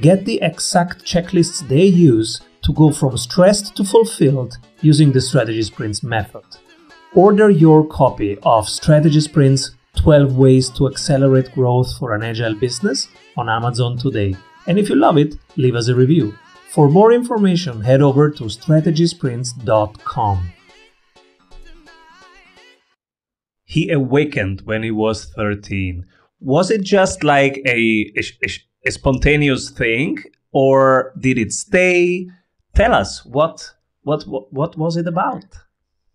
Get 0.01 0.25
the 0.25 0.41
exact 0.41 1.05
checklists 1.05 1.65
they 1.65 1.85
use 1.85 2.41
to 2.63 2.73
go 2.73 2.91
from 2.91 3.17
stressed 3.17 3.77
to 3.77 3.85
fulfilled 3.85 4.57
using 4.81 5.13
the 5.13 5.21
Strategy 5.21 5.63
Sprints 5.63 6.03
method. 6.03 6.43
Order 7.15 7.49
your 7.49 7.87
copy 7.87 8.37
of 8.43 8.67
Strategy 8.67 9.21
Sprints 9.21 9.71
12 9.95 10.37
Ways 10.37 10.69
to 10.71 10.87
Accelerate 10.87 11.53
Growth 11.53 11.97
for 11.97 12.13
an 12.13 12.21
Agile 12.21 12.53
Business 12.53 13.07
on 13.37 13.47
Amazon 13.49 13.97
today. 13.97 14.35
And 14.67 14.77
if 14.77 14.89
you 14.89 14.95
love 14.95 15.17
it, 15.17 15.35
leave 15.55 15.75
us 15.75 15.87
a 15.87 15.95
review. 15.95 16.37
For 16.69 16.89
more 16.89 17.13
information, 17.13 17.81
head 17.81 18.01
over 18.01 18.29
to 18.31 18.43
strategysprints.com. 18.43 20.49
He 23.63 23.89
awakened 23.89 24.61
when 24.65 24.83
he 24.83 24.91
was 24.91 25.31
13. 25.35 26.05
Was 26.41 26.69
it 26.69 26.83
just 26.83 27.23
like 27.23 27.61
a, 27.65 28.11
a, 28.17 28.23
a 28.85 28.91
spontaneous 28.91 29.69
thing, 29.69 30.17
or 30.51 31.13
did 31.19 31.37
it 31.37 31.53
stay? 31.53 32.27
Tell 32.75 32.93
us 32.93 33.25
what 33.25 33.73
what 34.03 34.27
what, 34.27 34.53
what 34.53 34.77
was 34.77 34.97
it 34.97 35.07
about? 35.07 35.45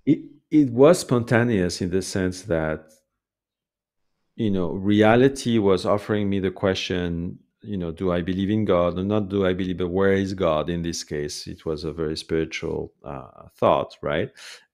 It, 0.06 0.20
it 0.52 0.70
was 0.70 0.98
spontaneous 0.98 1.80
in 1.80 1.88
the 1.88 2.02
sense 2.02 2.42
that 2.42 2.92
you 4.36 4.50
know 4.50 4.70
reality 4.72 5.58
was 5.58 5.86
offering 5.86 6.28
me 6.28 6.38
the 6.40 6.50
question 6.50 7.38
you 7.62 7.76
know 7.76 7.90
do 7.90 8.12
i 8.12 8.20
believe 8.20 8.50
in 8.50 8.66
god 8.66 8.98
or 8.98 9.02
not 9.02 9.30
do 9.30 9.46
i 9.46 9.54
believe 9.54 9.78
but 9.78 9.88
where 9.88 10.12
is 10.12 10.34
god? 10.34 10.68
In 10.68 10.82
this 10.82 11.02
case 11.04 11.46
it 11.46 11.64
was 11.64 11.84
a 11.84 11.92
very 11.92 12.16
spiritual 12.16 12.92
uh, 13.02 13.48
thought 13.56 13.96
right? 14.02 14.30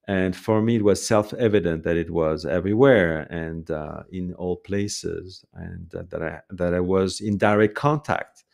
And 0.08 0.34
for 0.34 0.62
me 0.62 0.76
it 0.76 0.84
was 0.84 1.06
self-evident 1.06 1.84
that 1.84 1.96
it 1.96 2.10
was 2.10 2.44
everywhere 2.44 3.28
and 3.30 3.70
uh, 3.70 4.02
in 4.10 4.34
all 4.34 4.56
places 4.56 5.44
and 5.52 5.94
uh, 5.94 6.02
that 6.10 6.22
i 6.22 6.40
that 6.50 6.74
i 6.74 6.80
was 6.80 7.20
in 7.20 7.38
direct 7.38 7.76
contact 7.76 8.44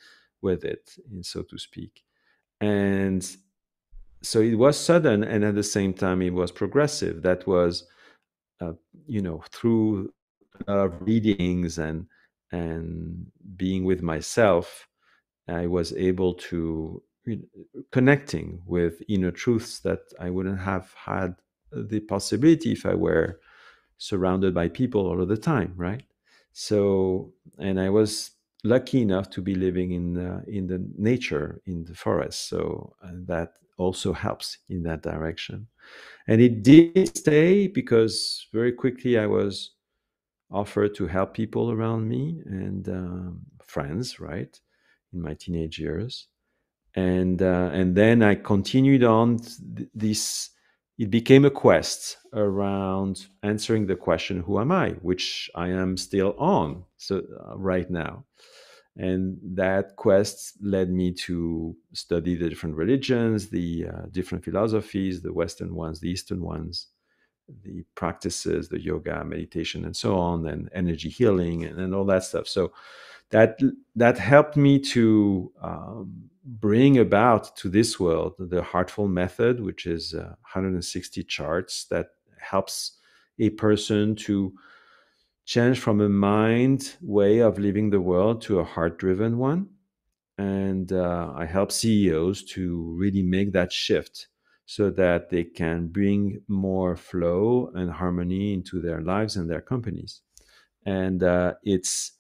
with 0.43 0.63
it 0.65 0.97
in 1.11 1.23
so 1.23 1.43
to 1.43 1.57
speak. 1.57 2.03
And 2.61 3.25
so 4.25 4.41
it 4.41 4.57
was 4.57 4.79
sudden 4.79 5.23
and 5.25 5.45
at 5.45 5.55
the 5.55 5.63
same 5.63 5.95
time 5.95 6.23
it 6.23 6.33
was 6.33 6.51
progressive. 6.51 7.23
That 7.23 7.47
was 7.47 7.85
uh, 8.61 8.73
you 9.07 9.23
know 9.23 9.43
through 9.53 10.13
uh, 10.69 10.89
readings 11.01 11.79
and 11.79 12.07
and 12.53 13.27
being 13.57 13.85
with 13.85 14.03
myself 14.03 14.89
i 15.49 15.67
was 15.67 15.93
able 15.95 16.35
to 16.35 17.03
connecting 17.91 18.63
with 18.67 19.03
inner 19.09 19.31
truths 19.31 19.81
that 19.81 20.01
i 20.21 20.31
wouldn't 20.31 20.61
have 20.61 20.93
had 20.95 21.35
the 21.73 22.01
possibility 22.01 22.73
if 22.73 22.87
i 22.87 22.95
were 22.95 23.41
surrounded 23.99 24.55
by 24.55 24.69
people 24.69 25.07
all 25.07 25.21
of 25.23 25.29
the 25.29 25.37
time 25.37 25.73
right? 25.77 26.05
So 26.53 27.33
and 27.59 27.81
i 27.81 27.91
was 27.91 28.33
lucky 28.65 29.03
enough 29.03 29.31
to 29.31 29.43
be 29.43 29.55
living 29.55 29.93
in 29.93 30.17
in 30.47 30.67
the 30.67 30.85
nature 30.97 31.61
in 31.67 31.85
the 31.85 31.95
forest. 31.95 32.49
So 32.49 32.95
uh, 33.05 33.11
that 33.27 33.55
also 33.77 34.13
helps 34.13 34.59
in 34.69 34.83
that 34.85 35.03
direction. 35.03 35.67
And 36.29 36.41
it 36.41 36.63
did 36.63 37.17
stay 37.17 37.67
because 37.67 38.47
very 38.53 38.73
quickly 38.73 39.19
I 39.19 39.27
was 39.27 39.73
offered 40.51 40.95
to 40.95 41.07
help 41.07 41.35
people 41.35 41.71
around 41.71 42.09
me 42.09 42.41
and 42.47 42.89
um, 42.89 43.41
friends, 43.63 44.21
right, 44.21 44.59
in 45.13 45.21
my 45.21 45.35
teenage 45.35 45.79
years. 45.79 46.29
And 46.95 47.43
uh, 47.43 47.71
and 47.73 47.97
then 47.97 48.23
I 48.23 48.37
continued 48.37 49.03
on 49.03 49.39
th- 49.39 49.89
this. 49.95 50.51
It 50.97 51.11
became 51.11 51.45
a 51.45 51.51
quest 51.51 52.19
around 52.33 53.27
answering 53.43 53.87
the 53.87 53.97
question, 53.97 54.41
"Who 54.43 54.61
am 54.61 54.71
I?" 54.71 54.91
which 55.03 55.51
I 55.57 55.71
am 55.71 55.97
still 55.97 56.37
on. 56.39 56.85
So 56.97 57.17
uh, 57.19 57.57
right 57.57 57.91
now, 57.91 58.25
and 58.97 59.39
that 59.43 59.97
quest 59.97 60.55
led 60.61 60.91
me 60.91 61.13
to 61.13 61.77
study 61.93 62.37
the 62.37 62.49
different 62.49 62.77
religions 62.77 63.49
the 63.49 63.87
uh, 63.93 64.07
different 64.13 64.45
philosophies 64.45 65.23
the 65.23 65.33
western 65.33 65.75
ones 65.75 66.01
the 66.01 66.09
eastern 66.09 66.41
ones 66.41 66.89
the 67.63 67.85
practices, 67.95 68.69
the 68.69 68.81
yoga, 68.81 69.25
meditation, 69.25 69.85
and 69.85 69.97
so 69.97 70.17
on, 70.17 70.47
and 70.47 70.69
energy 70.73 71.09
healing, 71.09 71.65
and, 71.65 71.79
and 71.79 71.95
all 71.95 72.05
that 72.07 72.25
stuff. 72.25 72.49
So 72.49 72.73
that 73.31 73.59
that 73.97 74.19
helped 74.19 74.57
me 74.57 74.79
to 74.79 75.53
um, 75.63 76.31
bring 76.45 76.99
about 76.99 77.57
to 77.57 77.69
this 77.69 77.99
world 77.99 78.35
the 78.39 78.63
Heartful 78.63 79.09
Method, 79.09 79.61
which 79.61 79.87
is 79.87 80.15
uh, 80.15 80.35
160 80.53 81.23
charts 81.25 81.85
that 81.87 82.09
helps 82.39 82.99
a 83.39 83.51
person 83.51 84.15
to 84.15 84.53
change 85.45 85.79
from 85.79 86.01
a 86.01 86.09
mind 86.09 86.97
way 87.01 87.39
of 87.41 87.59
living 87.59 87.91
the 87.91 88.01
world 88.01 88.41
to 88.43 88.61
a 88.61 88.65
heart 88.65 88.99
driven 88.99 89.39
one. 89.39 89.69
And 90.39 90.93
uh, 90.93 91.33
I 91.37 91.45
help 91.45 91.71
CEOs 91.71 92.45
to 92.55 92.97
really 92.99 93.23
make 93.23 93.53
that 93.53 93.73
shift 93.73 94.29
so 94.67 94.91
that 94.91 95.31
they 95.31 95.45
can 95.45 95.89
bring 95.89 96.41
more 96.49 96.97
flow 96.97 97.71
and 97.75 97.91
harmony 97.91 98.55
into 98.55 98.81
their 98.81 99.03
lives 99.03 99.37
and 99.37 99.49
their 99.49 99.61
companies. 99.61 100.23
And 100.87 101.23
uh, 101.23 101.55
it's 101.63 102.13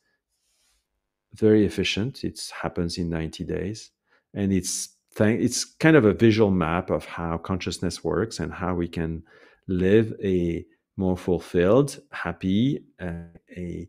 very 1.35 1.64
efficient. 1.64 2.23
It 2.23 2.40
happens 2.62 2.99
in 2.99 3.09
90 3.09 3.45
days. 3.45 3.90
And 4.35 4.52
it's 4.52 4.97
th- 5.16 5.40
it's 5.40 5.64
kind 5.64 5.97
of 5.97 6.04
a 6.04 6.14
visual 6.14 6.50
map 6.50 6.90
of 6.90 7.04
how 7.04 7.38
consciousness 7.38 8.04
works 8.04 8.38
and 8.38 8.52
how 8.52 8.75
we 8.75 8.88
can 8.88 9.23
live 9.66 10.12
a 10.23 10.64
more 10.96 11.16
fulfilled, 11.16 12.00
happy, 12.12 12.84
uh, 13.00 13.28
a 13.56 13.88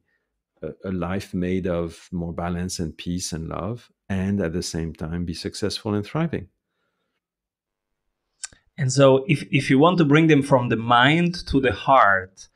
a 0.84 0.92
life 0.92 1.34
made 1.34 1.68
of 1.68 2.10
more 2.12 2.34
balance 2.34 2.80
and 2.80 2.98
peace 2.98 3.34
and 3.34 3.48
love, 3.48 3.92
and 4.10 4.42
at 4.42 4.54
the 4.54 4.64
same 4.64 4.94
time 4.94 5.26
be 5.26 5.34
successful 5.34 5.94
and 5.94 6.06
thriving. 6.06 6.48
And 8.78 8.92
so, 8.92 9.26
if, 9.28 9.44
if 9.52 9.70
you 9.70 9.80
want 9.80 9.98
to 10.00 10.06
bring 10.06 10.28
them 10.28 10.42
from 10.42 10.70
the 10.70 10.76
mind 10.76 11.46
to 11.48 11.62
the 11.62 11.72
heart, 11.72 12.48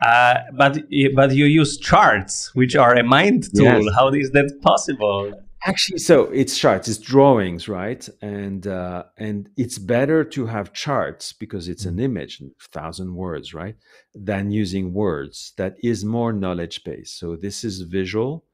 uh, 0.00 0.36
but 0.52 0.78
but 1.14 1.34
you 1.34 1.46
use 1.46 1.78
charts, 1.78 2.54
which 2.54 2.76
are 2.76 2.94
a 2.94 3.02
mind 3.02 3.54
tool. 3.54 3.84
Yes. 3.84 3.94
How 3.94 4.08
is 4.08 4.30
that 4.32 4.60
possible? 4.62 5.43
Actually, 5.66 5.98
so 5.98 6.24
it's 6.24 6.58
charts, 6.58 6.88
it's 6.88 6.98
drawings, 6.98 7.68
right? 7.68 8.06
And 8.20 8.66
uh, 8.66 9.04
and 9.16 9.48
it's 9.56 9.78
better 9.78 10.22
to 10.22 10.46
have 10.46 10.74
charts 10.74 11.32
because 11.32 11.68
it's 11.68 11.86
an 11.86 11.98
image, 11.98 12.42
thousand 12.70 13.14
words, 13.14 13.54
right? 13.54 13.76
Than 14.14 14.50
using 14.50 14.92
words. 14.92 15.52
That 15.56 15.76
is 15.82 16.04
more 16.04 16.32
knowledge 16.34 16.84
based. 16.84 17.18
So 17.18 17.34
this 17.36 17.64
is 17.64 17.80
visual. 17.80 18.44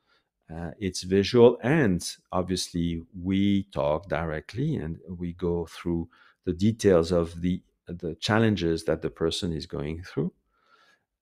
Uh, 0.55 0.71
it's 0.79 1.02
visual, 1.02 1.59
and 1.62 2.00
obviously 2.33 3.02
we 3.21 3.64
talk 3.73 4.09
directly, 4.09 4.76
and 4.76 4.99
we 5.19 5.33
go 5.33 5.67
through 5.67 6.09
the 6.45 6.52
details 6.52 7.11
of 7.11 7.40
the 7.40 7.61
the 7.88 8.14
challenges 8.21 8.85
that 8.85 9.02
the 9.02 9.11
person 9.11 9.52
is 9.52 9.67
going 9.67 10.02
through. 10.05 10.33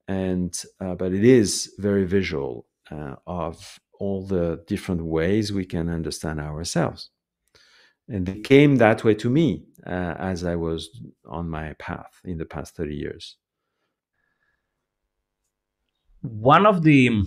And 0.06 0.52
uh, 0.80 0.94
but 0.94 1.12
it 1.12 1.24
is 1.24 1.72
very 1.78 2.04
visual 2.04 2.66
uh, 2.90 3.16
of 3.26 3.78
all 3.98 4.26
the 4.26 4.62
different 4.66 5.04
ways 5.04 5.52
we 5.52 5.64
can 5.64 5.88
understand 5.88 6.40
ourselves. 6.40 7.10
And 8.08 8.28
it 8.28 8.44
came 8.44 8.76
that 8.76 9.04
way 9.04 9.14
to 9.16 9.28
me 9.28 9.64
uh, 9.86 10.14
as 10.18 10.44
I 10.44 10.56
was 10.56 10.88
on 11.26 11.50
my 11.50 11.74
path 11.74 12.20
in 12.24 12.38
the 12.38 12.46
past 12.46 12.74
30 12.74 12.94
years. 12.94 13.36
One 16.22 16.64
of 16.64 16.82
the 16.82 17.22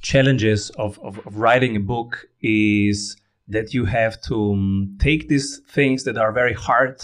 challenges 0.00 0.70
of, 0.70 0.98
of, 1.00 1.24
of 1.26 1.36
writing 1.36 1.76
a 1.76 1.80
book 1.80 2.26
is 2.40 3.16
that 3.48 3.74
you 3.74 3.84
have 3.84 4.20
to 4.22 4.52
um, 4.52 4.96
take 4.98 5.28
these 5.28 5.60
things 5.70 6.04
that 6.04 6.16
are 6.16 6.32
very 6.32 6.54
hard 6.54 7.02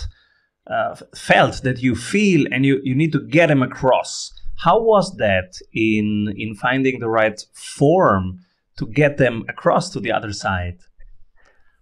uh, 0.67 0.97
felt 1.15 1.63
that 1.63 1.83
you 1.83 1.95
feel 1.95 2.47
and 2.51 2.65
you, 2.65 2.81
you 2.83 2.95
need 2.95 3.13
to 3.13 3.21
get 3.21 3.49
them 3.49 3.63
across 3.63 4.33
how 4.63 4.81
was 4.81 5.17
that 5.17 5.59
in 5.73 6.33
in 6.37 6.55
finding 6.55 7.01
the 7.01 7.09
right 7.09 7.45
form 7.53 8.39
to 8.79 8.87
get 8.87 9.17
them 9.19 9.45
across 9.49 9.91
to 9.91 10.01
the 10.01 10.13
other 10.13 10.33
side? 10.33 10.79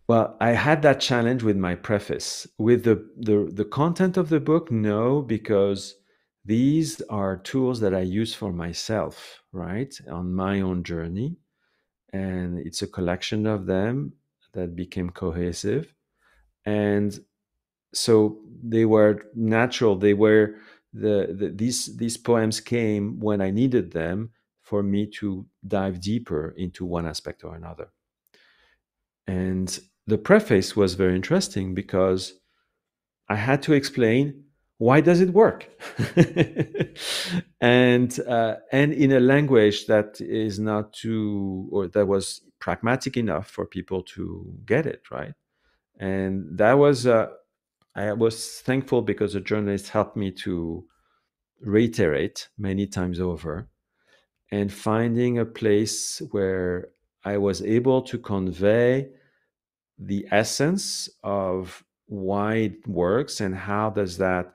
Well, 0.08 0.36
I 0.40 0.50
had 0.50 0.82
that 0.82 1.00
challenge 1.00 1.42
with 1.42 1.56
my 1.56 1.76
preface. 1.76 2.46
With 2.58 2.84
the, 2.84 3.08
the, 3.16 3.48
the 3.52 3.64
content 3.64 4.16
of 4.16 4.28
the 4.28 4.40
book, 4.40 4.70
no, 4.70 5.22
because 5.22 5.94
these 6.44 7.00
are 7.02 7.36
tools 7.36 7.80
that 7.80 7.94
I 7.94 8.00
use 8.00 8.34
for 8.34 8.52
myself, 8.52 9.42
right, 9.52 9.94
on 10.10 10.34
my 10.34 10.60
own 10.62 10.82
journey. 10.82 11.36
And 12.12 12.58
it's 12.58 12.82
a 12.82 12.88
collection 12.88 13.46
of 13.46 13.66
them 13.66 14.14
that 14.52 14.74
became 14.74 15.10
cohesive. 15.10 15.94
And 16.64 17.16
so 17.94 18.40
they 18.62 18.84
were 18.84 19.22
natural. 19.34 19.96
They 19.96 20.14
were 20.14 20.56
the, 20.92 21.36
the 21.38 21.52
these 21.54 21.96
these 21.96 22.16
poems 22.16 22.60
came 22.60 23.20
when 23.20 23.40
I 23.40 23.50
needed 23.50 23.92
them 23.92 24.30
for 24.70 24.84
me 24.84 25.04
to 25.04 25.44
dive 25.66 26.00
deeper 26.00 26.54
into 26.56 26.84
one 26.84 27.04
aspect 27.04 27.42
or 27.42 27.56
another. 27.56 27.88
And 29.26 29.68
the 30.06 30.16
preface 30.16 30.76
was 30.76 30.94
very 30.94 31.16
interesting 31.16 31.74
because 31.74 32.34
I 33.28 33.34
had 33.34 33.62
to 33.62 33.72
explain 33.72 34.44
why 34.78 35.00
does 35.00 35.20
it 35.20 35.30
work 35.30 35.68
and 37.60 38.20
uh, 38.20 38.54
and 38.72 38.92
in 38.92 39.10
a 39.12 39.20
language 39.20 39.86
that 39.86 40.20
is 40.20 40.58
not 40.58 40.92
too 40.92 41.68
or 41.72 41.88
that 41.88 42.06
was 42.06 42.42
pragmatic 42.60 43.16
enough 43.16 43.46
for 43.50 43.66
people 43.66 44.02
to 44.14 44.24
get 44.64 44.86
it 44.86 45.02
right 45.10 45.34
and 45.98 46.32
that 46.56 46.78
was 46.78 47.06
uh, 47.06 47.28
i 47.94 48.10
was 48.12 48.60
thankful 48.68 49.02
because 49.02 49.34
a 49.34 49.40
journalist 49.40 49.90
helped 49.90 50.16
me 50.16 50.30
to 50.30 50.82
reiterate 51.60 52.48
many 52.56 52.86
times 52.86 53.20
over 53.20 53.69
and 54.50 54.72
finding 54.72 55.38
a 55.38 55.44
place 55.44 56.20
where 56.30 56.88
I 57.24 57.38
was 57.38 57.62
able 57.62 58.02
to 58.02 58.18
convey 58.18 59.10
the 59.98 60.26
essence 60.30 61.08
of 61.22 61.84
why 62.06 62.54
it 62.54 62.88
works 62.88 63.40
and 63.40 63.54
how 63.54 63.90
does 63.90 64.18
that 64.18 64.54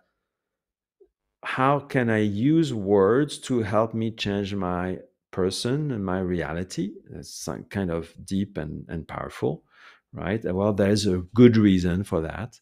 how 1.44 1.80
can 1.80 2.10
I 2.10 2.20
use 2.20 2.74
words 2.74 3.38
to 3.40 3.62
help 3.62 3.94
me 3.94 4.10
change 4.12 4.56
my 4.56 4.98
person 5.32 5.92
and 5.92 6.04
my 6.04 6.20
reality? 6.20 6.94
It's 7.12 7.48
kind 7.70 7.92
of 7.92 8.14
deep 8.26 8.58
and, 8.58 8.84
and 8.90 9.08
powerful, 9.08 9.64
right? 10.12 10.44
Well, 10.44 10.74
there's 10.74 11.06
a 11.06 11.24
good 11.36 11.56
reason 11.56 12.04
for 12.04 12.22
that, 12.22 12.60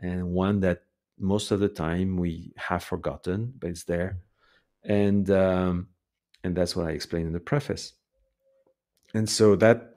and 0.00 0.32
one 0.32 0.60
that 0.60 0.82
most 1.18 1.50
of 1.50 1.60
the 1.60 1.68
time 1.68 2.18
we 2.18 2.52
have 2.56 2.84
forgotten, 2.84 3.54
but 3.58 3.70
it's 3.70 3.84
there. 3.84 4.18
And 4.84 5.30
um, 5.30 5.88
and 6.44 6.56
that's 6.56 6.76
what 6.76 6.86
I 6.86 6.90
explained 6.90 7.26
in 7.26 7.32
the 7.32 7.40
preface. 7.40 7.92
And 9.14 9.28
so 9.28 9.56
that 9.56 9.96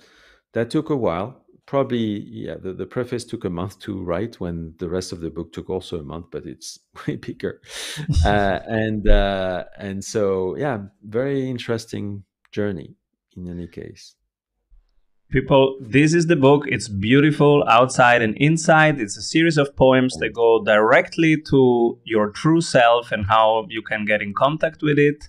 that 0.54 0.70
took 0.70 0.90
a 0.90 0.96
while. 0.96 1.46
Probably, 1.66 2.22
yeah, 2.22 2.56
the, 2.56 2.74
the 2.74 2.88
preface 2.88 3.24
took 3.24 3.46
a 3.46 3.50
month 3.50 3.78
to 3.82 4.02
write 4.02 4.40
when 4.40 4.74
the 4.80 4.90
rest 4.90 5.12
of 5.12 5.20
the 5.20 5.30
book 5.30 5.54
took 5.54 5.70
also 5.70 6.00
a 6.00 6.04
month, 6.04 6.26
but 6.32 6.48
it's 6.48 6.80
way 7.08 7.16
bigger. 7.18 7.62
uh, 8.26 8.60
and 8.68 9.08
uh, 9.08 9.66
and 9.78 10.04
so 10.04 10.56
yeah, 10.58 10.80
very 11.04 11.48
interesting 11.48 12.24
journey 12.52 12.96
in 13.38 13.48
any 13.48 13.68
case. 13.68 14.16
People, 15.30 15.78
this 15.80 16.16
is 16.16 16.26
the 16.26 16.36
book. 16.36 16.64
It's 16.68 16.88
beautiful 16.90 17.64
outside 17.68 18.24
and 18.24 18.36
inside. 18.38 19.00
It's 19.00 19.16
a 19.16 19.22
series 19.22 19.60
of 19.60 19.76
poems 19.76 20.18
that 20.18 20.34
go 20.34 20.64
directly 20.64 21.38
to 21.52 22.00
your 22.04 22.32
true 22.32 22.62
self 22.62 23.12
and 23.12 23.28
how 23.28 23.68
you 23.70 23.84
can 23.84 24.06
get 24.06 24.24
in 24.24 24.34
contact 24.34 24.82
with 24.82 24.98
it 24.98 25.28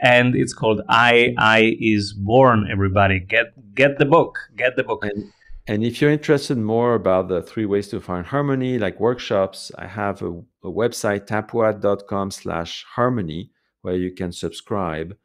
and 0.00 0.34
it's 0.34 0.54
called 0.54 0.80
I 0.88 1.34
I 1.38 1.76
is 1.80 2.12
born. 2.12 2.68
Everybody 2.70 3.20
get 3.20 3.74
get 3.74 3.98
the 3.98 4.04
book. 4.04 4.38
Get 4.56 4.76
the 4.76 4.84
book. 4.84 5.04
And, 5.04 5.32
and 5.66 5.84
if 5.84 6.00
you're 6.00 6.10
interested 6.10 6.56
more 6.56 6.94
about 6.94 7.28
the 7.28 7.42
three 7.42 7.66
ways 7.66 7.88
to 7.88 8.00
find 8.00 8.26
harmony, 8.26 8.78
like 8.78 8.98
workshops, 9.00 9.70
I 9.76 9.86
have 9.86 10.22
a, 10.22 10.30
a 10.64 10.70
website 10.70 11.26
tapuat.com 11.26 12.30
slash 12.30 12.84
harmony 12.94 13.50
where 13.82 13.96
you 13.96 14.12
can 14.12 14.32
subscribe. 14.32 15.16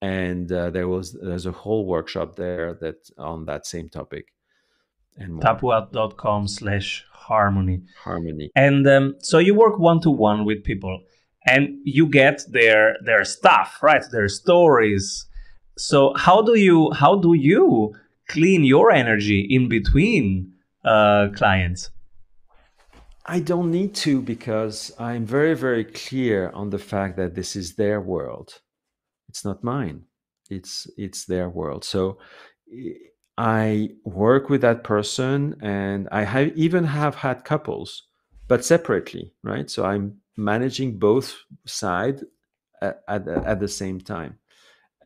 And 0.00 0.50
uh, 0.50 0.70
there 0.70 0.88
was 0.88 1.12
there's 1.12 1.46
a 1.46 1.52
whole 1.52 1.86
workshop 1.86 2.34
there 2.36 2.74
that 2.80 3.08
on 3.18 3.44
that 3.46 3.66
same 3.66 3.88
topic. 3.88 4.32
And 5.16 5.40
slash 6.48 7.04
harmony. 7.12 7.82
Harmony. 8.02 8.50
And 8.56 8.86
um, 8.88 9.14
so 9.20 9.38
you 9.38 9.54
work 9.54 9.78
one 9.78 10.00
to 10.00 10.10
one 10.10 10.44
with 10.44 10.64
people 10.64 11.00
and 11.46 11.78
you 11.84 12.06
get 12.06 12.42
their 12.50 12.96
their 13.04 13.24
stuff 13.24 13.78
right? 13.82 14.04
Their 14.10 14.28
stories. 14.28 15.26
So 15.78 16.14
how 16.16 16.42
do 16.42 16.58
you 16.58 16.92
how 16.92 17.16
do 17.16 17.34
you 17.34 17.94
clean 18.28 18.64
your 18.64 18.90
energy 18.90 19.40
in 19.40 19.68
between 19.68 20.52
uh, 20.84 21.28
clients? 21.34 21.90
I 23.24 23.38
don't 23.38 23.70
need 23.70 23.94
to 24.06 24.20
because 24.20 24.90
i'm 24.98 25.24
very 25.24 25.54
very 25.54 25.84
clear 25.84 26.50
on 26.50 26.70
the 26.70 26.78
fact 26.78 27.16
that 27.16 27.34
this 27.34 27.56
is 27.56 27.76
their 27.76 28.00
world. 28.00 28.60
It's 29.28 29.44
not 29.44 29.64
mine. 29.64 30.04
It's 30.50 30.88
it's 30.96 31.24
their 31.24 31.48
world. 31.48 31.84
So 31.84 32.18
i 33.38 33.88
work 34.04 34.48
with 34.50 34.60
that 34.60 34.84
person 34.84 35.56
and 35.62 36.08
i 36.12 36.22
have 36.22 36.48
even 36.56 36.84
have 36.84 37.14
had 37.14 37.44
couples 37.44 38.02
but 38.48 38.64
separately 38.64 39.32
right? 39.42 39.70
So 39.70 39.84
i'm 39.84 40.21
managing 40.36 40.98
both 40.98 41.34
side 41.66 42.20
at, 42.80 43.02
at, 43.08 43.28
at 43.28 43.60
the 43.60 43.68
same 43.68 44.00
time. 44.00 44.38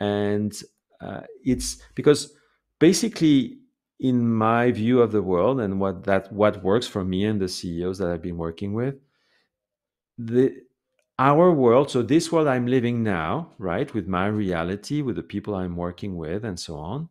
And 0.00 0.52
uh, 1.00 1.22
it's 1.44 1.82
because 1.94 2.34
basically 2.78 3.58
in 3.98 4.28
my 4.28 4.70
view 4.72 5.00
of 5.00 5.12
the 5.12 5.22
world 5.22 5.60
and 5.60 5.80
what 5.80 6.04
that 6.04 6.30
what 6.32 6.62
works 6.62 6.86
for 6.86 7.02
me 7.04 7.24
and 7.24 7.40
the 7.40 7.48
CEOs 7.48 7.98
that 7.98 8.08
I've 8.08 8.22
been 8.22 8.36
working 8.36 8.74
with 8.74 8.96
the 10.18 10.54
our 11.18 11.50
world 11.50 11.90
so 11.90 12.02
this 12.02 12.30
world 12.30 12.46
I'm 12.46 12.66
living 12.66 13.02
now 13.02 13.52
right 13.58 13.92
with 13.94 14.06
my 14.06 14.26
reality 14.26 15.00
with 15.00 15.16
the 15.16 15.22
people 15.22 15.54
I'm 15.54 15.76
working 15.76 16.16
with 16.16 16.44
and 16.44 16.60
so 16.60 16.76
on 16.76 17.08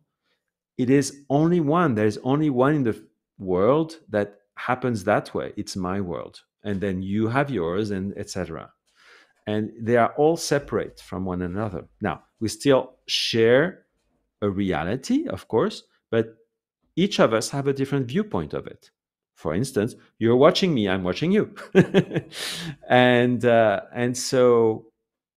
it 0.78 0.90
is 0.90 1.24
only 1.28 1.58
one 1.58 1.96
there's 1.96 2.18
only 2.18 2.50
one 2.50 2.74
in 2.76 2.82
the 2.84 3.04
world 3.38 3.96
that 4.08 4.38
happens 4.56 5.04
that 5.04 5.34
way. 5.34 5.52
It's 5.56 5.76
my 5.76 6.00
world 6.00 6.40
and 6.66 6.80
then 6.80 7.00
you 7.00 7.28
have 7.28 7.48
yours 7.48 7.90
and 7.92 8.12
etc 8.18 8.70
and 9.46 9.70
they 9.80 9.96
are 9.96 10.12
all 10.16 10.36
separate 10.36 10.98
from 11.00 11.24
one 11.24 11.42
another. 11.42 11.86
Now 12.00 12.24
we 12.40 12.48
still 12.48 12.96
share 13.06 13.86
a 14.42 14.50
reality 14.50 15.26
of 15.28 15.48
course 15.48 15.84
but 16.10 16.36
each 16.96 17.20
of 17.20 17.32
us 17.32 17.50
have 17.50 17.68
a 17.68 17.72
different 17.72 18.06
viewpoint 18.06 18.52
of 18.52 18.66
it. 18.66 18.90
For 19.36 19.54
instance 19.54 19.94
you're 20.18 20.36
watching 20.36 20.74
me 20.74 20.88
i'm 20.88 21.04
watching 21.04 21.32
you. 21.32 21.54
And 22.88 23.44
uh, 23.44 23.80
and 23.94 24.16
so 24.16 24.86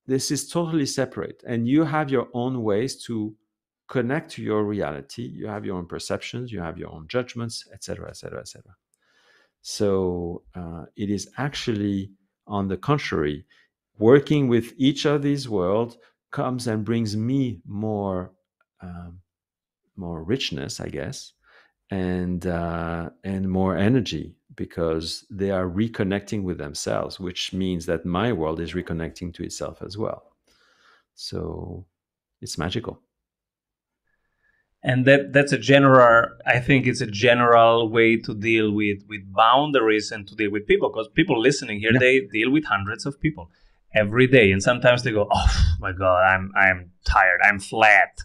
this 0.07 0.31
is 0.31 0.49
totally 0.49 0.87
separate. 0.87 1.43
And 1.45 1.67
you 1.67 1.83
have 1.83 2.09
your 2.09 2.27
own 2.33 2.63
ways 2.63 3.03
to 3.05 3.35
connect 3.87 4.31
to 4.31 4.41
your 4.41 4.63
reality. 4.63 5.23
You 5.23 5.47
have 5.47 5.65
your 5.65 5.77
own 5.77 5.85
perceptions 5.85 6.51
you 6.51 6.61
have 6.61 6.77
your 6.79 6.91
own 6.95 7.07
judgments 7.07 7.67
etc 7.73 8.09
etc 8.09 8.39
etc 8.39 8.75
so 9.61 10.43
uh, 10.55 10.85
it 10.95 11.09
is 11.09 11.29
actually 11.37 12.11
on 12.47 12.67
the 12.67 12.77
contrary 12.77 13.45
working 13.97 14.47
with 14.47 14.73
each 14.77 15.05
of 15.05 15.21
these 15.21 15.47
worlds 15.49 15.97
comes 16.31 16.67
and 16.67 16.85
brings 16.85 17.17
me 17.17 17.59
more 17.65 18.31
um, 18.81 19.19
more 19.95 20.23
richness 20.23 20.79
i 20.79 20.87
guess 20.87 21.33
and 21.91 22.45
uh, 22.45 23.09
and 23.23 23.49
more 23.49 23.75
energy 23.75 24.35
because 24.55 25.25
they 25.29 25.51
are 25.51 25.69
reconnecting 25.69 26.43
with 26.43 26.57
themselves, 26.57 27.19
which 27.19 27.53
means 27.53 27.85
that 27.85 28.05
my 28.05 28.33
world 28.33 28.59
is 28.59 28.73
reconnecting 28.73 29.33
to 29.33 29.43
itself 29.43 29.81
as 29.81 29.97
well. 29.97 30.33
So 31.15 31.85
it's 32.41 32.57
magical. 32.57 33.01
And 34.81 35.05
that 35.05 35.33
that's 35.33 35.51
a 35.51 35.57
general. 35.57 36.29
I 36.45 36.59
think 36.59 36.87
it's 36.87 37.01
a 37.01 37.07
general 37.07 37.89
way 37.89 38.15
to 38.17 38.33
deal 38.33 38.71
with 38.71 39.03
with 39.09 39.21
boundaries 39.33 40.09
and 40.11 40.25
to 40.27 40.35
deal 40.35 40.51
with 40.51 40.67
people 40.67 40.89
because 40.89 41.09
people 41.09 41.39
listening 41.39 41.81
here 41.81 41.91
yeah. 41.93 41.99
they 41.99 42.19
deal 42.21 42.49
with 42.49 42.63
hundreds 42.63 43.05
of 43.05 43.19
people 43.19 43.51
every 43.93 44.27
day, 44.27 44.51
and 44.51 44.63
sometimes 44.63 45.03
they 45.03 45.11
go, 45.11 45.27
"Oh 45.29 45.51
my 45.81 45.91
god, 45.91 46.21
I'm 46.21 46.51
I'm 46.55 46.91
tired, 47.03 47.41
I'm 47.43 47.59
flat." 47.59 48.19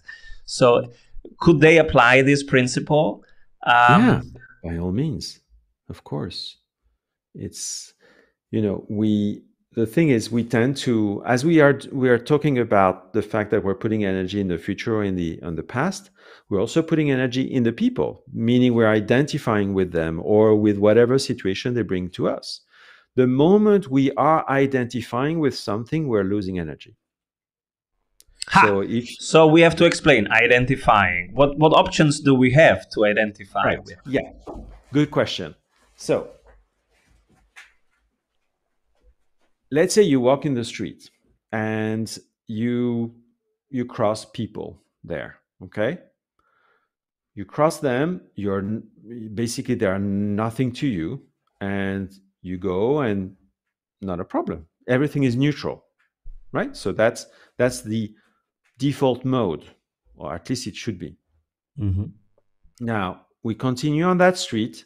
So 0.45 0.93
could 1.39 1.59
they 1.59 1.77
apply 1.77 2.21
this 2.21 2.41
principle? 2.43 3.23
Um, 3.65 4.05
yeah, 4.05 4.21
by 4.63 4.77
all 4.77 4.91
means, 4.91 5.41
of 5.89 6.03
course. 6.03 6.57
It's 7.33 7.93
you 8.51 8.61
know 8.61 8.85
we 8.89 9.43
the 9.75 9.85
thing 9.85 10.09
is 10.09 10.31
we 10.31 10.43
tend 10.43 10.77
to 10.77 11.21
as 11.25 11.45
we 11.45 11.59
are 11.59 11.79
we 11.91 12.09
are 12.09 12.17
talking 12.17 12.57
about 12.57 13.13
the 13.13 13.21
fact 13.21 13.51
that 13.51 13.63
we're 13.63 13.75
putting 13.75 14.05
energy 14.05 14.39
in 14.39 14.47
the 14.47 14.57
future 14.57 14.95
or 14.95 15.03
in 15.03 15.15
the 15.15 15.39
on 15.43 15.55
the 15.55 15.63
past 15.63 16.09
we're 16.49 16.61
also 16.61 16.81
putting 16.81 17.11
energy 17.11 17.41
in 17.41 17.63
the 17.63 17.71
people 17.71 18.23
meaning 18.33 18.73
we're 18.73 18.89
identifying 18.89 19.73
with 19.73 19.91
them 19.91 20.21
or 20.23 20.55
with 20.55 20.77
whatever 20.77 21.19
situation 21.19 21.73
they 21.73 21.81
bring 21.81 22.09
to 22.09 22.27
us 22.27 22.61
the 23.15 23.27
moment 23.27 23.91
we 23.91 24.11
are 24.13 24.49
identifying 24.49 25.39
with 25.39 25.55
something 25.55 26.07
we're 26.07 26.23
losing 26.23 26.57
energy 26.57 26.95
Ha. 28.49 28.61
So 28.61 28.81
if 28.81 29.09
so, 29.19 29.47
we 29.47 29.61
have 29.61 29.75
to 29.77 29.85
explain 29.85 30.27
identifying. 30.31 31.31
What 31.33 31.57
what 31.57 31.73
options 31.73 32.19
do 32.19 32.35
we 32.35 32.51
have 32.51 32.87
to 32.91 33.05
identify 33.05 33.63
right. 33.63 33.83
with? 33.83 33.97
Yeah, 34.05 34.29
good 34.93 35.09
question. 35.09 35.55
So 35.95 36.29
let's 39.75 39.93
say 39.93 40.01
you 40.01 40.19
walk 40.21 40.45
in 40.45 40.53
the 40.53 40.63
street 40.63 41.09
and 41.51 42.17
you 42.47 43.13
you 43.69 43.85
cross 43.85 44.25
people 44.25 44.81
there. 45.03 45.31
Okay, 45.65 45.99
you 47.35 47.45
cross 47.45 47.79
them. 47.79 48.21
You're 48.35 48.61
basically 49.33 49.75
they 49.75 49.85
are 49.85 49.99
nothing 49.99 50.71
to 50.73 50.87
you, 50.87 51.21
and 51.59 52.07
you 52.41 52.57
go 52.57 53.01
and 53.01 53.35
not 54.01 54.19
a 54.19 54.25
problem. 54.25 54.67
Everything 54.87 55.23
is 55.23 55.35
neutral, 55.35 55.77
right? 56.51 56.75
So 56.75 56.91
that's 56.91 57.27
that's 57.57 57.81
the 57.81 58.13
default 58.77 59.25
mode, 59.25 59.65
or 60.15 60.33
at 60.33 60.49
least 60.49 60.67
it 60.67 60.75
should 60.75 60.99
be. 60.99 61.17
Mm-hmm. 61.79 62.05
Now, 62.79 63.25
we 63.43 63.55
continue 63.55 64.05
on 64.05 64.17
that 64.19 64.37
street, 64.37 64.85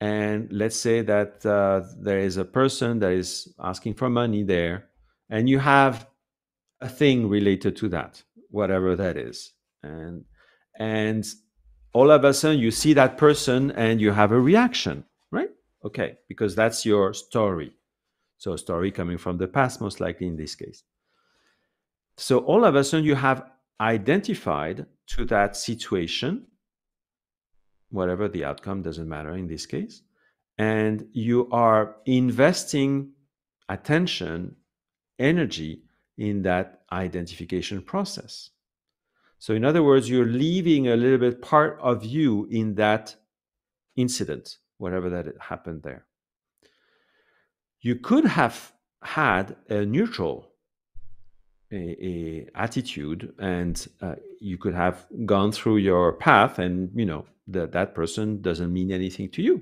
and 0.00 0.52
let's 0.52 0.76
say 0.76 1.02
that 1.02 1.44
uh, 1.44 1.82
there 1.98 2.20
is 2.20 2.36
a 2.36 2.44
person 2.44 3.00
that 3.00 3.12
is 3.12 3.52
asking 3.58 3.94
for 3.94 4.08
money 4.08 4.42
there, 4.42 4.86
and 5.28 5.48
you 5.48 5.58
have 5.58 6.06
a 6.80 6.88
thing 6.88 7.28
related 7.28 7.76
to 7.76 7.88
that, 7.88 8.22
whatever 8.50 8.94
that 8.96 9.16
is. 9.16 9.52
And 9.82 10.24
and 10.78 11.26
all 11.92 12.10
of 12.10 12.24
a 12.24 12.32
sudden 12.32 12.60
you 12.60 12.70
see 12.70 12.92
that 12.92 13.18
person 13.18 13.72
and 13.72 14.00
you 14.00 14.12
have 14.12 14.30
a 14.30 14.40
reaction, 14.40 15.04
right? 15.32 15.50
Okay, 15.84 16.18
because 16.28 16.54
that's 16.54 16.86
your 16.86 17.12
story. 17.12 17.72
So 18.36 18.52
a 18.52 18.58
story 18.58 18.92
coming 18.92 19.18
from 19.18 19.38
the 19.38 19.48
past, 19.48 19.80
most 19.80 20.00
likely 20.00 20.28
in 20.28 20.36
this 20.36 20.54
case. 20.54 20.84
So 22.16 22.38
all 22.38 22.64
of 22.64 22.76
a 22.76 22.84
sudden 22.84 23.04
you 23.04 23.16
have 23.16 23.50
identified 23.80 24.86
to 25.08 25.24
that 25.24 25.56
situation, 25.56 26.46
whatever 27.90 28.28
the 28.28 28.44
outcome 28.44 28.82
doesn't 28.82 29.08
matter 29.08 29.34
in 29.34 29.46
this 29.46 29.66
case, 29.66 30.02
and 30.58 31.06
you 31.12 31.48
are 31.50 31.96
investing 32.06 33.12
attention, 33.68 34.56
energy 35.18 35.82
in 36.16 36.42
that 36.42 36.82
identification 36.92 37.82
process. 37.82 38.50
So, 39.38 39.54
in 39.54 39.64
other 39.64 39.82
words, 39.82 40.10
you're 40.10 40.26
leaving 40.26 40.88
a 40.88 40.96
little 40.96 41.18
bit 41.18 41.40
part 41.42 41.78
of 41.80 42.04
you 42.04 42.48
in 42.50 42.74
that 42.74 43.14
incident, 43.96 44.56
whatever 44.78 45.08
that 45.10 45.26
happened 45.40 45.82
there. 45.82 46.06
You 47.80 47.94
could 47.96 48.24
have 48.24 48.72
had 49.02 49.56
a 49.68 49.86
neutral 49.86 50.50
a, 51.70 51.76
a 51.76 52.48
attitude 52.54 53.34
and 53.38 53.86
uh, 54.00 54.14
you 54.40 54.56
could 54.58 54.74
have 54.74 55.06
gone 55.26 55.52
through 55.52 55.76
your 55.76 56.14
path 56.14 56.58
and 56.58 56.90
you 56.94 57.04
know 57.04 57.26
that 57.48 57.72
that 57.72 57.94
person 57.94 58.40
doesn't 58.40 58.72
mean 58.72 58.92
anything 58.92 59.30
to 59.30 59.42
you 59.42 59.60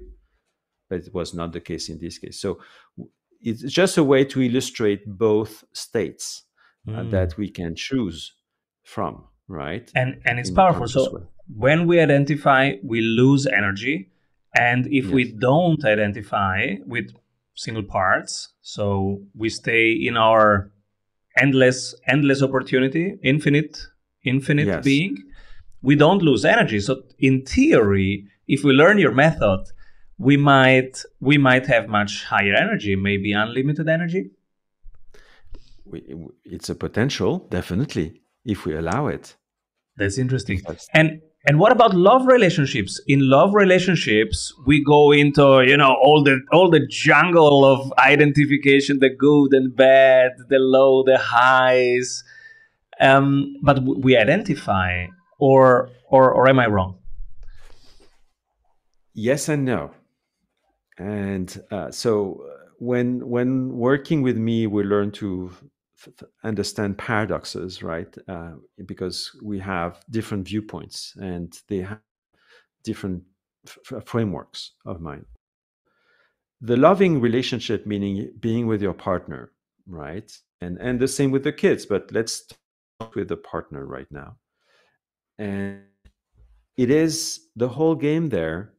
but 0.88 1.00
it 1.00 1.14
was 1.14 1.34
not 1.34 1.52
the 1.52 1.60
case 1.60 1.88
in 1.88 1.98
this 1.98 2.18
case 2.18 2.40
so 2.40 2.58
it's 3.40 3.62
just 3.62 3.96
a 3.96 4.04
way 4.04 4.24
to 4.24 4.42
illustrate 4.42 5.02
both 5.06 5.64
states 5.72 6.42
mm. 6.86 6.98
uh, 6.98 7.08
that 7.10 7.36
we 7.36 7.48
can 7.48 7.74
choose 7.74 8.34
from 8.84 9.24
right 9.48 9.90
and 9.94 10.20
and 10.24 10.38
it's 10.38 10.50
in 10.50 10.54
powerful 10.54 10.88
so 10.88 11.12
way. 11.12 11.22
when 11.54 11.86
we 11.86 12.00
identify 12.00 12.72
we 12.82 13.00
lose 13.00 13.46
energy 13.46 14.10
and 14.58 14.86
if 14.86 15.04
yes. 15.04 15.14
we 15.14 15.32
don't 15.32 15.84
identify 15.84 16.74
with 16.86 17.10
single 17.54 17.82
parts 17.82 18.50
so 18.62 19.20
we 19.34 19.48
stay 19.48 19.92
in 19.92 20.16
our 20.16 20.70
endless 21.38 21.94
endless 22.06 22.42
opportunity 22.42 23.16
infinite 23.22 23.86
infinite 24.24 24.66
yes. 24.66 24.84
being 24.84 25.16
we 25.88 25.94
don't 26.02 26.22
lose 26.28 26.44
energy 26.44 26.80
so 26.80 26.92
in 27.28 27.34
theory 27.54 28.12
if 28.54 28.60
we 28.64 28.72
learn 28.72 28.96
your 28.98 29.14
method 29.24 29.60
we 30.18 30.36
might 30.36 30.94
we 31.20 31.36
might 31.48 31.66
have 31.74 31.84
much 31.88 32.12
higher 32.24 32.54
energy 32.64 32.94
maybe 33.08 33.32
unlimited 33.32 33.88
energy 33.88 34.22
it's 36.56 36.68
a 36.68 36.74
potential 36.74 37.32
definitely 37.58 38.06
if 38.44 38.58
we 38.66 38.74
allow 38.82 39.02
it 39.06 39.36
that's 39.96 40.18
interesting 40.18 40.60
and 40.92 41.08
and 41.48 41.60
what 41.60 41.70
about 41.70 41.94
love 41.94 42.26
relationships? 42.26 43.00
In 43.06 43.30
love 43.30 43.54
relationships, 43.54 44.52
we 44.66 44.82
go 44.82 45.12
into 45.12 45.62
you 45.64 45.76
know 45.76 45.96
all 46.02 46.24
the 46.24 46.40
all 46.50 46.68
the 46.70 46.84
jungle 46.88 47.64
of 47.64 47.92
identification, 47.98 48.98
the 48.98 49.10
good 49.10 49.54
and 49.54 49.74
bad, 49.74 50.32
the 50.48 50.58
low, 50.58 51.04
the 51.04 51.18
highs. 51.18 52.24
Um, 52.98 53.56
but 53.62 53.82
we 53.84 54.16
identify, 54.16 55.06
or 55.38 55.90
or 56.10 56.32
or 56.32 56.48
am 56.48 56.58
I 56.58 56.66
wrong? 56.66 56.98
Yes 59.14 59.48
and 59.48 59.64
no. 59.64 59.92
And 60.98 61.62
uh, 61.70 61.90
so 61.90 62.42
uh, 62.46 62.66
when 62.78 63.26
when 63.28 63.72
working 63.76 64.22
with 64.22 64.36
me, 64.36 64.66
we 64.66 64.82
learn 64.82 65.10
to 65.12 65.50
understand 66.44 66.98
paradoxes, 66.98 67.82
right? 67.82 68.14
Uh, 68.28 68.52
because 68.86 69.30
we 69.42 69.58
have 69.60 70.00
different 70.10 70.46
viewpoints 70.48 71.14
and 71.20 71.58
they 71.68 71.78
have 71.78 72.00
different 72.84 73.22
frameworks 74.04 74.72
of 74.86 75.00
mind. 75.00 75.26
the 76.60 76.76
loving 76.76 77.20
relationship 77.20 77.86
meaning 77.86 78.32
being 78.40 78.66
with 78.66 78.82
your 78.82 78.94
partner 78.94 79.52
right 79.86 80.32
and 80.60 80.78
and 80.80 81.00
the 81.00 81.08
same 81.08 81.30
with 81.30 81.44
the 81.44 81.52
kids 81.52 81.86
but 81.86 82.10
let's 82.12 82.46
talk 82.46 83.14
with 83.14 83.28
the 83.28 83.36
partner 83.36 83.84
right 83.86 84.10
now 84.10 84.36
and 85.38 85.80
it 86.76 86.90
is 86.90 87.48
the 87.56 87.68
whole 87.68 87.94
game 87.94 88.28
there 88.28 88.72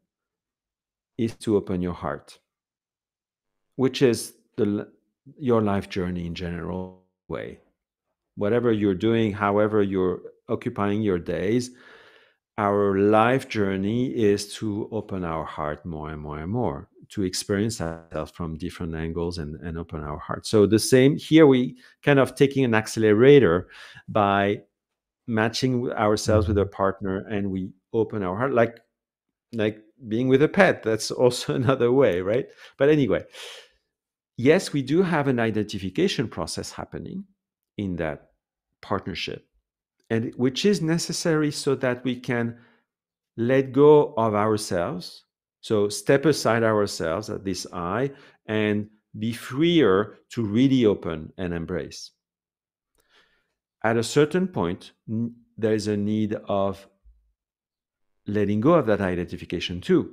is 1.17 1.33
to 1.35 1.55
open 1.55 1.81
your 1.81 1.93
heart 1.93 2.39
which 3.75 4.01
is 4.01 4.33
the 4.55 4.87
your 5.37 5.61
life 5.61 5.89
journey 5.89 6.25
in 6.25 6.33
general 6.33 7.03
way. 7.27 7.59
Whatever 8.35 8.71
you're 8.71 8.95
doing 8.95 9.31
however 9.33 9.81
you're 9.81 10.21
occupying 10.49 11.01
your 11.01 11.19
days 11.19 11.71
our 12.57 12.97
life 12.97 13.47
journey 13.47 14.07
is 14.07 14.53
to 14.55 14.89
open 14.91 15.23
our 15.23 15.45
heart 15.45 15.85
more 15.85 16.09
and 16.09 16.21
more 16.21 16.39
and 16.39 16.51
more 16.51 16.89
to 17.09 17.23
experience 17.23 17.79
ourselves 17.79 18.31
from 18.31 18.57
different 18.57 18.95
angles 18.95 19.37
and, 19.37 19.55
and 19.61 19.77
open 19.77 20.03
our 20.03 20.17
heart. 20.17 20.45
So 20.45 20.65
the 20.65 20.79
same 20.79 21.15
here 21.15 21.45
we 21.45 21.77
kind 22.03 22.19
of 22.19 22.35
taking 22.35 22.65
an 22.65 22.73
accelerator 22.73 23.67
by 24.09 24.63
matching 25.27 25.91
ourselves 25.91 26.47
with 26.47 26.57
mm-hmm. 26.57 26.67
a 26.67 26.77
partner 26.77 27.25
and 27.27 27.51
we 27.51 27.69
open 27.93 28.23
our 28.23 28.37
heart 28.37 28.53
like 28.53 28.79
like 29.53 29.79
being 30.07 30.27
with 30.27 30.41
a 30.41 30.47
pet. 30.47 30.83
That's 30.83 31.11
also 31.23 31.55
another 31.55 31.91
way 31.91 32.21
right? 32.21 32.47
But 32.77 32.89
anyway 32.89 33.25
yes 34.37 34.71
we 34.71 34.81
do 34.83 35.01
have 35.01 35.27
an 35.27 35.39
identification 35.39 36.27
process 36.27 36.71
happening 36.71 37.25
in 37.77 37.95
that 37.97 38.29
partnership 38.81 39.45
and 40.09 40.33
which 40.35 40.63
is 40.65 40.81
necessary 40.81 41.51
so 41.51 41.75
that 41.75 42.03
we 42.03 42.15
can 42.15 42.55
let 43.35 43.71
go 43.71 44.13
of 44.15 44.35
ourselves 44.35 45.25
so 45.61 45.89
step 45.89 46.25
aside 46.25 46.63
ourselves 46.63 47.29
at 47.29 47.43
this 47.43 47.65
eye 47.73 48.09
and 48.45 48.87
be 49.17 49.33
freer 49.33 50.17
to 50.29 50.43
really 50.43 50.85
open 50.85 51.33
and 51.37 51.53
embrace 51.53 52.11
at 53.87 53.97
a 53.97 54.03
certain 54.03 54.47
point 54.47 54.91
there 55.57 55.73
is 55.73 55.87
a 55.87 55.97
need 55.97 56.31
of 56.47 56.87
letting 58.25 58.61
go 58.61 58.73
of 58.73 58.85
that 58.85 59.01
identification 59.01 59.79
too 59.79 60.03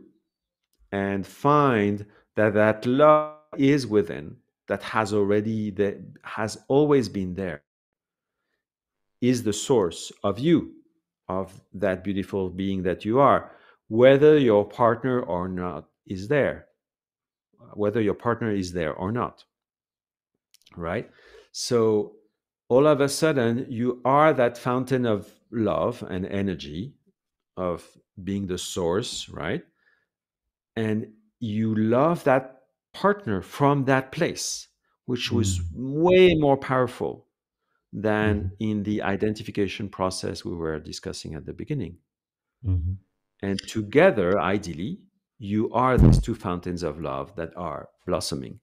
and 0.93 1.27
find 1.27 2.07
that 2.37 2.55
that 2.55 2.87
love 2.87 3.35
is 3.59 3.87
within 3.87 4.37
that 4.69 4.83
has 4.83 5.13
already 5.13 5.71
that 5.71 5.97
has 6.23 6.53
always 6.69 7.09
been 7.09 7.35
there 7.35 7.63
is 9.21 9.43
the 9.43 9.57
source 9.69 10.13
of 10.23 10.39
you 10.39 10.59
of 11.29 11.47
that 11.73 12.05
beautiful 12.05 12.51
being 12.51 12.83
that 12.83 13.05
you 13.05 13.19
are 13.19 13.51
whether 13.89 14.33
your 14.39 14.65
partner 14.83 15.17
or 15.21 15.49
not 15.49 15.83
is 16.07 16.29
there 16.29 16.67
whether 17.73 18.01
your 18.01 18.19
partner 18.27 18.51
is 18.63 18.73
there 18.73 18.95
or 18.95 19.11
not 19.11 19.45
right? 20.77 21.11
So 21.53 22.17
all 22.69 22.87
of 22.87 23.01
a 23.01 23.09
sudden 23.09 23.67
you 23.69 24.01
are 24.05 24.33
that 24.33 24.59
fountain 24.59 25.07
of 25.07 25.33
love 25.51 26.03
and 26.09 26.27
energy 26.27 26.95
of 27.57 27.87
being 28.23 28.47
the 28.47 28.59
source, 28.59 29.29
right? 29.29 29.65
And 30.77 31.13
you 31.41 31.75
love 31.75 32.25
that 32.25 32.63
partner 32.93 33.43
from 33.43 33.85
that 33.85 34.13
place, 34.13 34.69
which 35.07 35.31
was 35.31 35.59
mm. 35.61 35.65
way 35.75 36.35
more 36.35 36.57
powerful 36.57 37.27
than 37.93 38.37
mm-hmm. 38.41 38.71
in 38.71 38.83
the 38.83 39.03
identification 39.03 39.89
process 39.89 40.45
we 40.45 40.55
were 40.55 40.81
discussing 40.81 41.35
at 41.35 41.47
the 41.47 41.53
beginning. 41.53 41.99
Mm-hmm. 42.67 42.95
And 43.43 43.59
together, 43.69 44.41
ideally, 44.41 45.01
you 45.39 45.71
are 45.73 45.99
these 45.99 46.21
two 46.21 46.35
fountains 46.35 46.83
of 46.83 47.01
love 47.01 47.37
that 47.37 47.53
are 47.57 47.89
blossoming. 48.07 48.61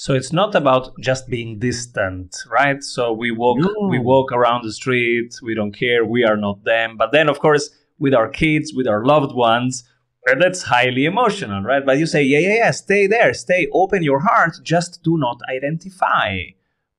So 0.00 0.14
it's 0.14 0.32
not 0.32 0.54
about 0.54 0.96
just 1.00 1.28
being 1.28 1.58
distant, 1.58 2.36
right? 2.48 2.84
So 2.84 3.12
we 3.12 3.32
walk 3.32 3.58
no. 3.58 3.88
we 3.88 3.98
walk 3.98 4.30
around 4.30 4.62
the 4.62 4.72
street, 4.72 5.34
we 5.42 5.56
don't 5.56 5.72
care, 5.72 6.04
we 6.04 6.22
are 6.22 6.36
not 6.36 6.62
them. 6.62 6.96
But 6.96 7.10
then 7.10 7.28
of 7.28 7.40
course 7.40 7.68
with 7.98 8.14
our 8.14 8.28
kids, 8.28 8.72
with 8.72 8.86
our 8.86 9.04
loved 9.04 9.34
ones, 9.34 9.82
eh, 10.28 10.36
that's 10.38 10.62
highly 10.62 11.04
emotional, 11.04 11.64
right? 11.64 11.84
But 11.84 11.98
you 11.98 12.06
say, 12.06 12.22
yeah, 12.22 12.38
yeah, 12.38 12.54
yeah, 12.62 12.70
stay 12.70 13.08
there, 13.08 13.34
stay, 13.34 13.66
open 13.72 14.04
your 14.04 14.20
heart, 14.20 14.60
just 14.62 15.02
do 15.02 15.18
not 15.18 15.40
identify 15.50 16.42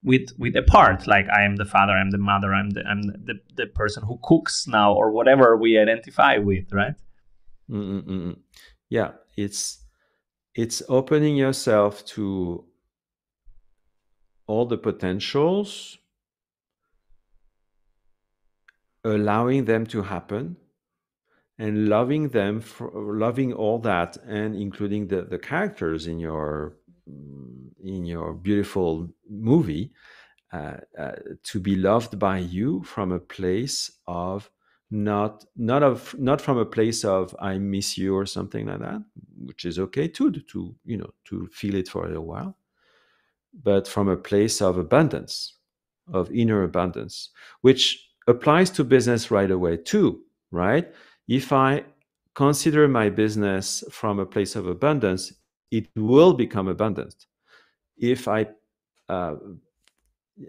with 0.04 0.28
with 0.38 0.58
a 0.58 0.64
part. 0.64 1.08
Like 1.08 1.30
I 1.30 1.44
am 1.46 1.56
the 1.56 1.64
father, 1.64 1.94
I'm 1.94 2.12
the 2.12 2.18
mother, 2.18 2.54
I'm 2.54 2.72
the 2.72 2.84
I'm 2.86 3.04
the, 3.04 3.36
the 3.56 3.68
person 3.68 4.04
who 4.04 4.20
cooks 4.24 4.68
now, 4.68 4.94
or 4.94 5.12
whatever 5.12 5.56
we 5.56 5.80
identify 5.80 6.38
with, 6.38 6.66
right? 6.74 6.96
Mm-mm-mm. 7.72 8.36
Yeah, 8.90 9.12
it's 9.38 9.86
it's 10.54 10.84
opening 10.90 11.38
yourself 11.38 12.04
to 12.08 12.66
all 14.50 14.66
the 14.66 14.78
potentials, 14.78 16.00
allowing 19.04 19.66
them 19.66 19.86
to 19.86 20.02
happen, 20.02 20.58
and 21.60 21.88
loving 21.88 22.30
them 22.30 22.60
for 22.60 22.90
loving 23.26 23.54
all 23.54 23.78
that, 23.78 24.18
and 24.26 24.56
including 24.56 25.08
the, 25.08 25.22
the 25.22 25.38
characters 25.38 26.08
in 26.08 26.18
your 26.20 26.78
in 27.84 28.06
your 28.06 28.34
beautiful 28.34 29.10
movie, 29.30 29.92
uh, 30.52 30.78
uh, 30.98 31.12
to 31.44 31.60
be 31.60 31.76
loved 31.76 32.18
by 32.18 32.38
you 32.38 32.84
from 32.84 33.12
a 33.12 33.20
place 33.20 33.92
of 34.08 34.50
not 34.90 35.46
not 35.56 35.84
of 35.84 36.16
not 36.18 36.42
from 36.42 36.58
a 36.58 36.66
place 36.66 37.06
of 37.06 37.36
I 37.40 37.60
miss 37.60 38.00
you 38.00 38.16
or 38.16 38.26
something 38.26 38.66
like 38.66 38.80
that, 38.80 39.04
which 39.38 39.66
is 39.66 39.78
okay 39.78 40.08
too 40.08 40.32
to, 40.32 40.42
to 40.54 40.76
you 40.86 40.98
know 40.98 41.12
to 41.26 41.48
feel 41.54 41.76
it 41.76 41.88
for 41.88 42.12
a 42.12 42.22
while, 42.22 42.58
but 43.64 43.88
from 43.88 44.08
a 44.08 44.18
place 44.18 44.62
of 44.62 44.78
abundance, 44.78 45.58
of 46.14 46.32
inner 46.32 46.64
abundance, 46.64 47.30
which 47.62 48.10
applies 48.28 48.70
to 48.72 48.84
business 48.84 49.32
right 49.32 49.52
away 49.52 49.78
too, 49.78 50.22
right? 50.52 50.88
If 51.28 51.52
I 51.52 51.84
consider 52.36 52.88
my 52.88 53.10
business 53.10 53.84
from 53.92 54.20
a 54.20 54.26
place 54.26 54.56
of 54.56 54.68
abundance, 54.68 55.34
it 55.72 55.88
will 55.96 56.34
become 56.34 56.68
abundant. 56.68 57.26
If 57.98 58.28
I 58.28 58.48
uh, 59.10 59.36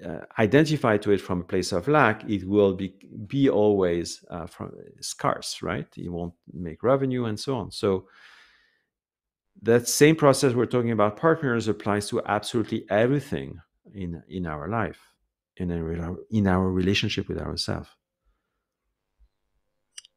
uh, 0.05 0.21
identify 0.39 0.97
to 0.99 1.11
it 1.11 1.21
from 1.21 1.41
a 1.41 1.45
place 1.45 1.73
of 1.73 1.89
lack, 1.89 2.29
it 2.29 2.47
will 2.47 2.75
be 2.75 2.95
be 3.27 3.51
always 3.51 4.25
uh, 4.31 4.47
from 4.47 4.73
scarce, 5.01 5.63
right? 5.63 5.89
It 5.97 6.09
won't 6.09 6.35
make 6.53 6.83
revenue 6.83 7.25
and 7.25 7.39
so 7.39 7.57
on. 7.57 7.71
So 7.71 8.07
that 9.63 9.89
same 9.89 10.17
process 10.17 10.55
we're 10.55 10.67
talking 10.67 10.91
about 10.91 11.17
partners 11.17 11.69
applies 11.69 12.09
to 12.09 12.23
absolutely 12.27 12.85
everything 12.91 13.61
in 13.95 14.23
in 14.29 14.47
our 14.47 14.69
life 14.69 15.01
in 15.57 15.71
our, 15.71 16.17
in 16.31 16.47
our 16.47 16.71
relationship 16.71 17.29
with 17.29 17.39
ourselves 17.39 17.91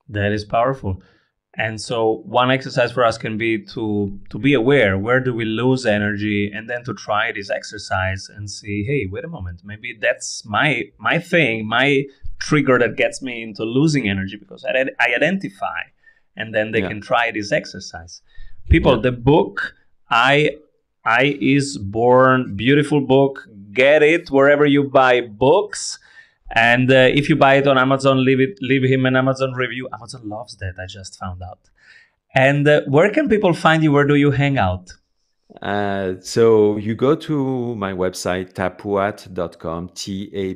that 0.09 0.31
is 0.31 0.45
powerful. 0.45 1.01
And 1.55 1.79
so 1.79 2.23
one 2.25 2.49
exercise 2.49 2.91
for 2.91 3.05
us 3.05 3.17
can 3.17 3.37
be 3.37 3.63
to 3.73 4.19
to 4.31 4.39
be 4.39 4.55
aware 4.55 4.97
where 4.97 5.19
do 5.19 5.35
we 5.35 5.45
lose 5.45 5.85
energy 5.85 6.51
and 6.51 6.67
then 6.67 6.83
to 6.83 6.95
try 6.95 7.31
this 7.31 7.51
exercise 7.51 8.27
and 8.27 8.49
see 8.49 8.83
hey 8.87 9.07
wait 9.11 9.23
a 9.23 9.27
moment 9.27 9.61
maybe 9.63 9.95
that's 10.01 10.43
my 10.45 10.81
my 10.97 11.19
thing 11.19 11.67
my 11.67 12.05
trigger 12.39 12.79
that 12.79 12.95
gets 12.97 13.21
me 13.21 13.43
into 13.43 13.63
losing 13.63 14.09
energy 14.09 14.35
because 14.35 14.65
i, 14.65 14.85
I 14.99 15.13
identify 15.13 15.81
and 16.35 16.55
then 16.55 16.71
they 16.71 16.81
yeah. 16.81 16.87
can 16.87 17.01
try 17.01 17.29
this 17.29 17.51
exercise 17.51 18.23
people 18.69 18.99
the 18.99 19.11
book 19.11 19.75
i 20.09 20.49
i 21.05 21.37
is 21.41 21.77
born 21.77 22.55
beautiful 22.55 23.01
book. 23.01 23.47
Get 23.73 24.03
it 24.03 24.29
wherever 24.29 24.65
you 24.65 24.83
buy 24.83 25.21
books. 25.21 25.97
And 26.55 26.91
uh, 26.91 27.09
if 27.19 27.27
you 27.29 27.35
buy 27.35 27.55
it 27.55 27.67
on 27.67 27.77
amazon 27.77 28.23
leave 28.23 28.39
it 28.39 28.57
leave 28.61 28.83
him 28.83 29.05
an 29.05 29.15
amazon 29.15 29.53
review. 29.53 29.89
Amazon 29.93 30.29
loves 30.29 30.55
that 30.57 30.75
i 30.79 30.85
just 30.85 31.19
found 31.19 31.41
out. 31.41 31.69
And 32.35 32.67
uh, 32.67 32.81
where 32.87 33.09
can 33.11 33.29
people 33.29 33.53
find 33.53 33.83
you? 33.83 33.91
Where 33.91 34.07
do 34.07 34.15
you 34.15 34.31
hang 34.31 34.57
out? 34.57 34.91
Uh, 35.61 36.15
so 36.19 36.77
you 36.77 36.95
go 36.95 37.15
to 37.15 37.75
my 37.75 37.93
website 37.93 38.53
tapuat.com 38.53 39.89
t-a-p-u-a-t.com 39.93 40.49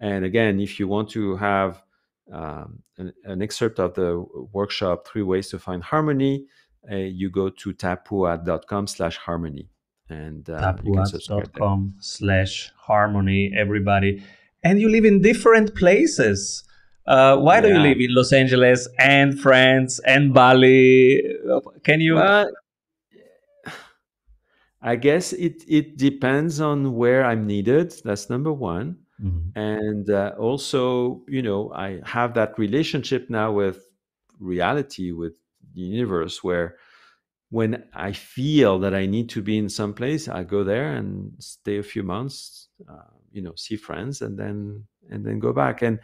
and 0.00 0.24
again 0.24 0.58
if 0.60 0.80
you 0.80 0.88
want 0.88 1.10
to 1.10 1.36
have 1.36 1.83
um, 2.32 2.82
an, 2.98 3.12
an, 3.24 3.42
excerpt 3.42 3.78
of 3.78 3.94
the 3.94 4.24
workshop, 4.52 5.06
Three 5.06 5.22
Ways 5.22 5.48
to 5.50 5.58
Find 5.58 5.82
Harmony, 5.82 6.46
uh, 6.90 6.96
you 6.96 7.30
go 7.30 7.48
to 7.48 7.72
tapuat.com 7.72 8.86
slash 8.86 9.16
harmony. 9.16 9.68
And 10.08 10.48
uh, 10.48 10.74
tapuat.com 10.74 11.94
slash 12.00 12.72
harmony, 12.76 13.52
everybody. 13.56 14.22
And 14.62 14.80
you 14.80 14.88
live 14.88 15.04
in 15.04 15.20
different 15.20 15.74
places. 15.74 16.64
Uh, 17.06 17.36
why 17.36 17.56
yeah. 17.56 17.60
do 17.60 17.68
you 17.68 17.78
live 17.78 17.98
in 18.00 18.14
Los 18.14 18.32
Angeles 18.32 18.88
and 18.98 19.38
France 19.38 20.00
and 20.06 20.32
Bali? 20.32 21.22
Can 21.84 22.00
you? 22.00 22.14
Well, 22.14 22.50
I 24.80 24.96
guess 24.96 25.32
it, 25.32 25.64
it 25.66 25.96
depends 25.96 26.60
on 26.60 26.94
where 26.94 27.24
I'm 27.24 27.46
needed. 27.46 27.94
That's 28.04 28.28
number 28.28 28.52
one. 28.52 28.98
Mm-hmm. 29.24 29.58
And 29.58 30.10
uh, 30.10 30.32
also, 30.38 31.22
you 31.28 31.42
know, 31.42 31.72
I 31.72 32.00
have 32.04 32.34
that 32.34 32.58
relationship 32.58 33.30
now 33.30 33.52
with 33.52 33.84
reality, 34.38 35.12
with 35.12 35.34
the 35.74 35.80
universe, 35.80 36.44
where 36.44 36.76
when 37.50 37.84
I 37.94 38.12
feel 38.12 38.78
that 38.80 38.94
I 38.94 39.06
need 39.06 39.28
to 39.30 39.42
be 39.42 39.56
in 39.56 39.68
some 39.68 39.94
place, 39.94 40.28
I 40.28 40.44
go 40.44 40.64
there 40.64 40.94
and 40.94 41.32
stay 41.38 41.78
a 41.78 41.82
few 41.82 42.02
months, 42.02 42.68
uh, 42.88 43.10
you 43.32 43.42
know, 43.42 43.54
see 43.54 43.76
friends, 43.76 44.22
and 44.22 44.38
then 44.38 44.84
and 45.10 45.24
then 45.24 45.38
go 45.38 45.52
back. 45.52 45.82
And 45.82 46.00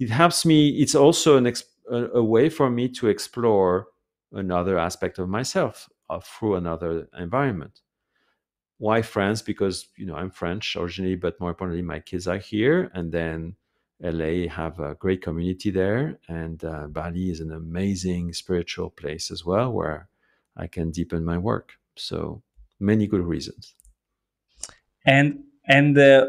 it 0.00 0.10
helps 0.10 0.44
me. 0.44 0.70
It's 0.70 0.94
also 0.94 1.36
an 1.36 1.46
a, 1.90 1.96
a, 2.14 2.24
way 2.24 2.48
for 2.48 2.70
me 2.70 2.88
to 2.88 3.08
explore 3.08 3.88
another 4.32 4.78
aspect 4.78 5.18
of 5.18 5.28
myself 5.28 5.88
uh, 6.10 6.20
through 6.20 6.56
another 6.56 7.08
environment. 7.16 7.80
Why 8.78 9.02
France? 9.02 9.42
Because 9.42 9.88
you 9.96 10.06
know 10.06 10.14
I'm 10.14 10.30
French 10.30 10.76
originally, 10.76 11.16
but 11.16 11.40
more 11.40 11.50
importantly, 11.50 11.82
my 11.82 12.00
kids 12.00 12.28
are 12.28 12.38
here, 12.38 12.90
and 12.94 13.10
then 13.10 13.56
LA 14.02 14.48
have 14.48 14.78
a 14.78 14.94
great 14.94 15.22
community 15.22 15.70
there, 15.70 16.18
and 16.28 16.62
uh, 16.64 16.86
Bali 16.88 17.30
is 17.30 17.40
an 17.40 17.52
amazing 17.52 18.34
spiritual 18.34 18.90
place 18.90 19.30
as 19.30 19.44
well, 19.44 19.72
where 19.72 20.08
I 20.56 20.66
can 20.66 20.90
deepen 20.90 21.24
my 21.24 21.38
work. 21.38 21.72
So 21.96 22.42
many 22.78 23.06
good 23.06 23.22
reasons. 23.22 23.74
And 25.06 25.44
and 25.66 25.96
uh, 25.96 26.26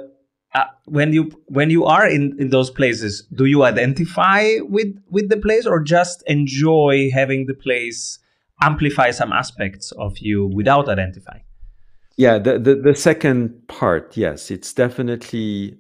uh, 0.56 0.66
when 0.86 1.12
you 1.12 1.32
when 1.48 1.70
you 1.70 1.86
are 1.86 2.08
in, 2.08 2.36
in 2.40 2.50
those 2.50 2.70
places, 2.70 3.28
do 3.34 3.46
you 3.46 3.64
identify 3.64 4.60
with 4.62 4.96
with 5.10 5.30
the 5.30 5.38
place 5.38 5.66
or 5.66 5.82
just 5.82 6.24
enjoy 6.28 7.10
having 7.14 7.48
the 7.48 7.54
place 7.54 8.20
amplify 8.62 9.12
some 9.12 9.34
aspects 9.34 9.92
of 9.94 10.18
you 10.20 10.48
without 10.48 10.88
identifying? 10.88 11.44
Yeah, 12.18 12.40
the, 12.40 12.58
the, 12.60 12.76
the 12.76 12.96
second 12.96 13.68
part, 13.68 14.18
yes, 14.18 14.50
it's 14.52 14.74
definitely, 14.74 15.78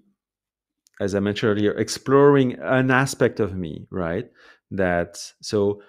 as 1.00 1.13
I 1.15 1.19
mentioned 1.19 1.52
earlier, 1.52 1.71
exploring 1.73 2.54
an 2.60 2.91
aspect 2.91 3.39
of 3.39 3.56
me, 3.56 3.88
right? 3.91 4.30
That 4.71 5.17
so 5.41 5.82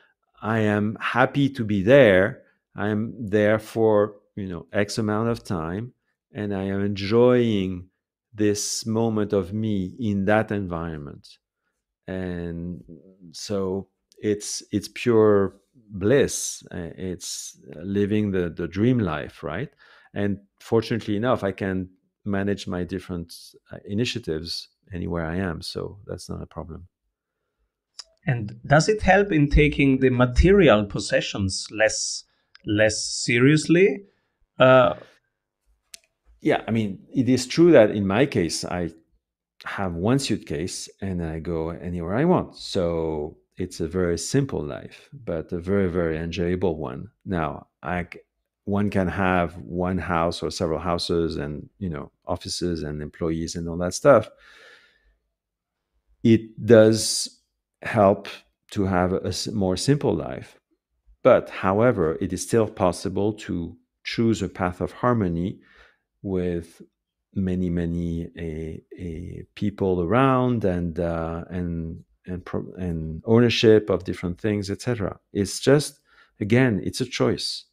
I 0.42 0.60
am 0.60 0.96
happy 1.00 1.48
to 1.50 1.64
be 1.64 1.82
there. 1.82 2.42
I 2.76 2.88
am 2.88 3.14
there 3.18 3.58
for 3.58 4.14
you 4.36 4.46
know 4.48 4.66
X 4.72 4.98
amount 4.98 5.30
of 5.30 5.42
time, 5.42 5.92
and 6.32 6.54
I 6.54 6.64
am 6.64 6.84
enjoying 6.84 7.88
this 8.34 8.86
moment 8.86 9.32
of 9.32 9.52
me 9.52 9.96
in 9.98 10.26
that 10.26 10.52
environment 10.52 11.26
and 12.06 12.82
so 13.32 13.88
it's 14.18 14.62
it's 14.72 14.88
pure 14.94 15.54
bliss 15.90 16.62
it's 16.72 17.58
living 17.76 18.30
the 18.30 18.50
the 18.50 18.68
dream 18.68 18.98
life 18.98 19.42
right 19.42 19.70
and 20.18 20.38
fortunately 20.60 21.16
enough 21.16 21.42
i 21.42 21.52
can 21.52 21.88
manage 22.24 22.66
my 22.66 22.82
different 22.84 23.28
uh, 23.72 23.78
initiatives 23.86 24.68
anywhere 24.92 25.24
i 25.24 25.36
am 25.36 25.62
so 25.62 25.98
that's 26.06 26.28
not 26.28 26.42
a 26.42 26.46
problem 26.46 26.80
and 28.26 28.60
does 28.66 28.88
it 28.88 29.00
help 29.00 29.32
in 29.32 29.48
taking 29.48 30.00
the 30.00 30.10
material 30.10 30.84
possessions 30.84 31.66
less 31.70 32.24
less 32.66 32.96
seriously 33.26 33.88
uh, 34.58 34.94
yeah, 36.40 36.62
I 36.66 36.70
mean, 36.70 37.00
it 37.14 37.28
is 37.28 37.46
true 37.46 37.72
that 37.72 37.90
in 37.90 38.06
my 38.06 38.26
case, 38.26 38.64
I 38.64 38.90
have 39.64 39.94
one 39.94 40.18
suitcase 40.18 40.88
and 41.00 41.24
I 41.24 41.40
go 41.40 41.70
anywhere 41.70 42.14
I 42.14 42.24
want. 42.24 42.56
So 42.56 43.36
it's 43.56 43.80
a 43.80 43.88
very 43.88 44.18
simple 44.18 44.62
life, 44.62 45.08
but 45.12 45.52
a 45.52 45.58
very, 45.58 45.88
very 45.88 46.16
enjoyable 46.16 46.76
one. 46.76 47.08
Now, 47.24 47.66
I, 47.82 48.06
one 48.68 48.90
can 48.90 49.08
have 49.08 49.56
one 49.56 49.96
house 49.96 50.42
or 50.42 50.50
several 50.50 50.78
houses 50.78 51.38
and, 51.38 51.70
you 51.78 51.88
know, 51.88 52.10
offices 52.26 52.82
and 52.82 53.00
employees 53.00 53.56
and 53.56 53.66
all 53.66 53.78
that 53.78 53.94
stuff. 53.94 54.28
It 56.22 56.66
does 56.66 57.40
help 57.80 58.28
to 58.72 58.84
have 58.84 59.14
a 59.14 59.32
more 59.52 59.78
simple 59.78 60.14
life. 60.14 60.60
But 61.22 61.48
however, 61.48 62.18
it 62.20 62.32
is 62.34 62.42
still 62.42 62.68
possible 62.68 63.32
to 63.46 63.74
choose 64.04 64.42
a 64.42 64.50
path 64.50 64.82
of 64.82 64.92
harmony 64.92 65.60
with 66.22 66.82
many 67.34 67.70
many 67.70 68.28
a, 68.36 68.82
a 68.98 69.44
people 69.54 70.02
around 70.02 70.64
and 70.64 70.98
uh, 70.98 71.44
and 71.50 72.04
and 72.26 72.44
pro- 72.44 72.72
and 72.76 73.22
ownership 73.24 73.90
of 73.90 74.04
different 74.04 74.40
things 74.40 74.70
etc 74.70 75.18
it's 75.32 75.60
just 75.60 76.00
again 76.40 76.80
it's 76.82 77.00
a 77.00 77.06
choice 77.06 77.64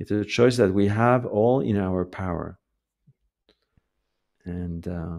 it's 0.00 0.10
a 0.10 0.24
choice 0.24 0.56
that 0.56 0.74
we 0.74 0.88
have 0.88 1.24
all 1.24 1.60
in 1.60 1.76
our 1.76 2.04
power 2.04 2.58
and 4.44 4.88
uh, 4.88 5.18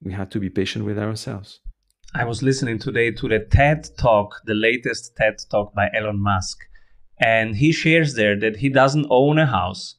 we 0.00 0.12
have 0.12 0.30
to 0.30 0.38
be 0.38 0.48
patient 0.48 0.84
with 0.84 0.98
ourselves 0.98 1.60
i 2.14 2.24
was 2.24 2.42
listening 2.42 2.78
today 2.78 3.10
to 3.10 3.28
the 3.28 3.40
ted 3.50 3.86
talk 3.98 4.40
the 4.46 4.54
latest 4.54 5.14
ted 5.16 5.36
talk 5.50 5.74
by 5.74 5.90
elon 5.94 6.22
musk 6.22 6.58
and 7.18 7.56
he 7.56 7.72
shares 7.72 8.14
there 8.14 8.38
that 8.38 8.56
he 8.56 8.68
doesn't 8.68 9.06
own 9.10 9.38
a 9.38 9.46
house 9.46 9.96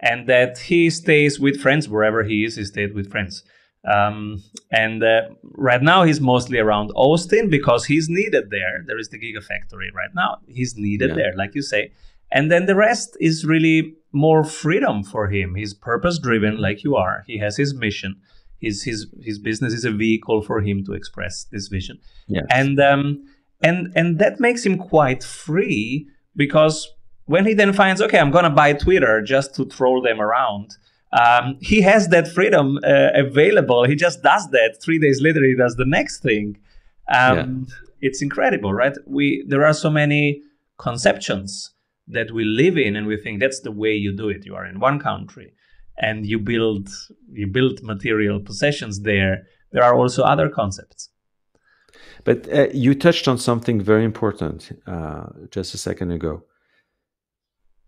and 0.00 0.28
that 0.28 0.58
he 0.58 0.90
stays 0.90 1.40
with 1.40 1.60
friends 1.60 1.88
wherever 1.88 2.22
he 2.22 2.44
is. 2.44 2.56
He 2.56 2.64
stayed 2.64 2.94
with 2.94 3.10
friends. 3.10 3.42
Um, 3.84 4.42
and 4.70 5.02
uh, 5.02 5.22
right 5.42 5.82
now 5.82 6.02
he's 6.02 6.20
mostly 6.20 6.58
around 6.58 6.90
Austin 6.96 7.48
because 7.48 7.84
he's 7.84 8.08
needed 8.08 8.50
there. 8.50 8.82
There 8.86 8.98
is 8.98 9.10
the 9.10 9.18
Gigafactory 9.18 9.92
right 9.94 10.10
now. 10.14 10.38
He's 10.48 10.76
needed 10.76 11.10
yeah. 11.10 11.16
there, 11.16 11.32
like 11.36 11.54
you 11.54 11.62
say. 11.62 11.92
And 12.30 12.50
then 12.50 12.66
the 12.66 12.74
rest 12.74 13.16
is 13.20 13.44
really 13.44 13.94
more 14.12 14.44
freedom 14.44 15.02
for 15.04 15.28
him. 15.28 15.54
He's 15.54 15.74
purpose 15.74 16.18
driven, 16.18 16.58
like 16.58 16.82
you 16.82 16.96
are. 16.96 17.24
He 17.26 17.38
has 17.38 17.56
his 17.56 17.74
mission. 17.74 18.16
His 18.60 18.82
his 18.82 19.06
his 19.22 19.38
business 19.38 19.72
is 19.72 19.84
a 19.84 19.92
vehicle 19.92 20.42
for 20.42 20.60
him 20.60 20.84
to 20.86 20.92
express 20.92 21.46
this 21.52 21.68
vision. 21.68 21.98
Yes. 22.26 22.46
And 22.50 22.80
um 22.80 23.24
and 23.62 23.92
and 23.94 24.18
that 24.18 24.40
makes 24.40 24.64
him 24.64 24.78
quite 24.78 25.22
free 25.22 26.08
because 26.34 26.88
when 27.26 27.44
he 27.44 27.54
then 27.54 27.72
finds, 27.72 28.00
okay, 28.00 28.18
I'm 28.18 28.30
going 28.30 28.44
to 28.44 28.50
buy 28.50 28.72
Twitter 28.72 29.20
just 29.20 29.54
to 29.56 29.64
troll 29.66 30.00
them 30.00 30.20
around, 30.20 30.76
um, 31.12 31.58
he 31.60 31.80
has 31.82 32.08
that 32.08 32.28
freedom 32.28 32.78
uh, 32.84 33.08
available. 33.14 33.84
He 33.84 33.96
just 33.96 34.22
does 34.22 34.48
that. 34.50 34.78
Three 34.80 34.98
days 34.98 35.20
later, 35.20 35.42
he 35.42 35.56
does 35.56 35.74
the 35.74 35.84
next 35.84 36.22
thing. 36.22 36.58
Um, 37.12 37.66
yeah. 37.68 37.74
It's 38.00 38.22
incredible, 38.22 38.72
right? 38.72 38.96
We 39.06 39.44
there 39.48 39.64
are 39.64 39.72
so 39.72 39.90
many 39.90 40.42
conceptions 40.78 41.72
that 42.08 42.30
we 42.30 42.44
live 42.44 42.76
in, 42.78 42.96
and 42.96 43.06
we 43.06 43.16
think 43.16 43.40
that's 43.40 43.60
the 43.60 43.72
way 43.72 43.94
you 43.94 44.14
do 44.16 44.28
it. 44.28 44.46
You 44.46 44.54
are 44.54 44.66
in 44.66 44.80
one 44.80 44.98
country, 44.98 45.52
and 45.98 46.26
you 46.26 46.38
build 46.38 46.88
you 47.32 47.46
build 47.46 47.82
material 47.82 48.40
possessions 48.40 49.00
there. 49.00 49.44
There 49.72 49.82
are 49.82 49.96
also 49.96 50.22
other 50.22 50.48
concepts. 50.48 51.10
But 52.24 52.52
uh, 52.52 52.68
you 52.72 52.94
touched 52.94 53.28
on 53.28 53.38
something 53.38 53.80
very 53.80 54.04
important 54.04 54.72
uh, 54.86 55.26
just 55.50 55.74
a 55.74 55.78
second 55.78 56.10
ago 56.10 56.44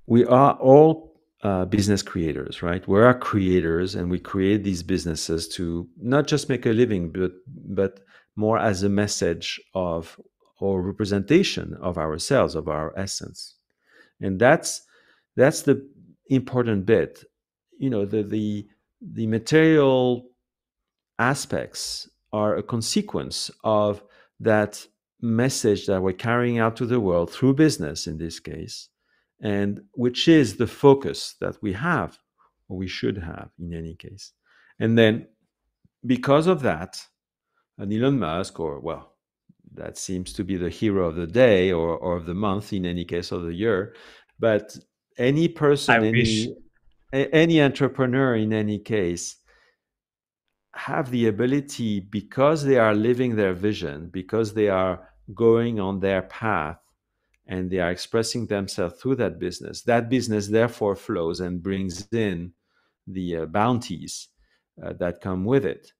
we 0.08 0.24
are 0.24 0.54
all 0.54 1.12
uh, 1.42 1.66
business 1.66 2.02
creators, 2.02 2.62
right? 2.62 2.86
We 2.88 2.98
are 2.98 3.16
creators, 3.16 3.94
and 3.94 4.10
we 4.10 4.18
create 4.18 4.64
these 4.64 4.82
businesses 4.82 5.46
to 5.48 5.86
not 6.00 6.26
just 6.26 6.48
make 6.48 6.66
a 6.66 6.70
living, 6.70 7.12
but 7.12 7.32
but 7.46 8.00
more 8.34 8.58
as 8.58 8.82
a 8.82 8.88
message 8.88 9.60
of 9.74 10.18
or 10.60 10.82
representation 10.82 11.76
of 11.80 11.98
ourselves, 11.98 12.54
of 12.54 12.68
our 12.68 12.98
essence, 12.98 13.57
and 14.20 14.38
that's 14.38 14.82
that's 15.36 15.62
the 15.62 15.88
important 16.28 16.86
bit. 16.86 17.24
You 17.78 17.90
know, 17.90 18.04
the 18.04 18.22
the 18.22 18.66
the 19.00 19.26
material 19.26 20.30
aspects 21.18 22.08
are 22.32 22.56
a 22.56 22.62
consequence 22.62 23.50
of 23.64 24.02
that 24.40 24.86
message 25.20 25.86
that 25.86 26.02
we're 26.02 26.12
carrying 26.12 26.58
out 26.58 26.76
to 26.76 26.86
the 26.86 27.00
world 27.00 27.32
through 27.32 27.54
business 27.54 28.06
in 28.06 28.18
this 28.18 28.38
case 28.38 28.88
and 29.40 29.80
which 29.92 30.28
is 30.28 30.56
the 30.56 30.66
focus 30.66 31.34
that 31.40 31.60
we 31.60 31.72
have 31.72 32.18
or 32.68 32.76
we 32.76 32.86
should 32.86 33.18
have 33.18 33.50
in 33.58 33.74
any 33.74 33.94
case 33.96 34.32
and 34.78 34.96
then 34.96 35.26
because 36.06 36.46
of 36.46 36.62
that 36.62 37.02
an 37.78 37.92
elon 37.92 38.18
musk 38.18 38.60
or 38.60 38.78
well 38.78 39.14
that 39.74 39.98
seems 39.98 40.32
to 40.32 40.44
be 40.44 40.56
the 40.56 40.70
hero 40.70 41.06
of 41.06 41.16
the 41.16 41.26
day 41.26 41.72
or, 41.72 41.96
or 41.96 42.16
of 42.16 42.26
the 42.26 42.34
month 42.34 42.72
in 42.72 42.86
any 42.86 43.04
case 43.04 43.32
of 43.32 43.42
the 43.42 43.54
year 43.54 43.94
but 44.38 44.76
any 45.18 45.48
person 45.48 45.94
I 45.94 46.06
any 46.06 46.54
any 47.12 47.62
entrepreneur 47.62 48.36
in 48.36 48.52
any 48.52 48.78
case 48.78 49.36
have 50.74 51.10
the 51.10 51.26
ability 51.26 52.00
because 52.00 52.64
they 52.64 52.78
are 52.78 52.94
living 52.94 53.34
their 53.34 53.52
vision 53.52 54.08
because 54.12 54.54
they 54.54 54.68
are 54.68 55.08
going 55.34 55.80
on 55.80 56.00
their 56.00 56.22
path 56.22 56.78
and 57.46 57.70
they 57.70 57.78
are 57.78 57.90
expressing 57.90 58.46
themselves 58.46 59.00
through 59.00 59.16
that 59.16 59.38
business. 59.38 59.82
That 59.82 60.08
business 60.08 60.46
therefore 60.46 60.94
flows 60.94 61.40
and 61.40 61.62
brings 61.62 62.06
in 62.12 62.52
the 63.06 63.36
uh, 63.38 63.46
bounties 63.46 64.28
uh, 64.84 64.92
that 65.00 65.20
come 65.20 65.44
with 65.44 65.64
it. 65.64 65.92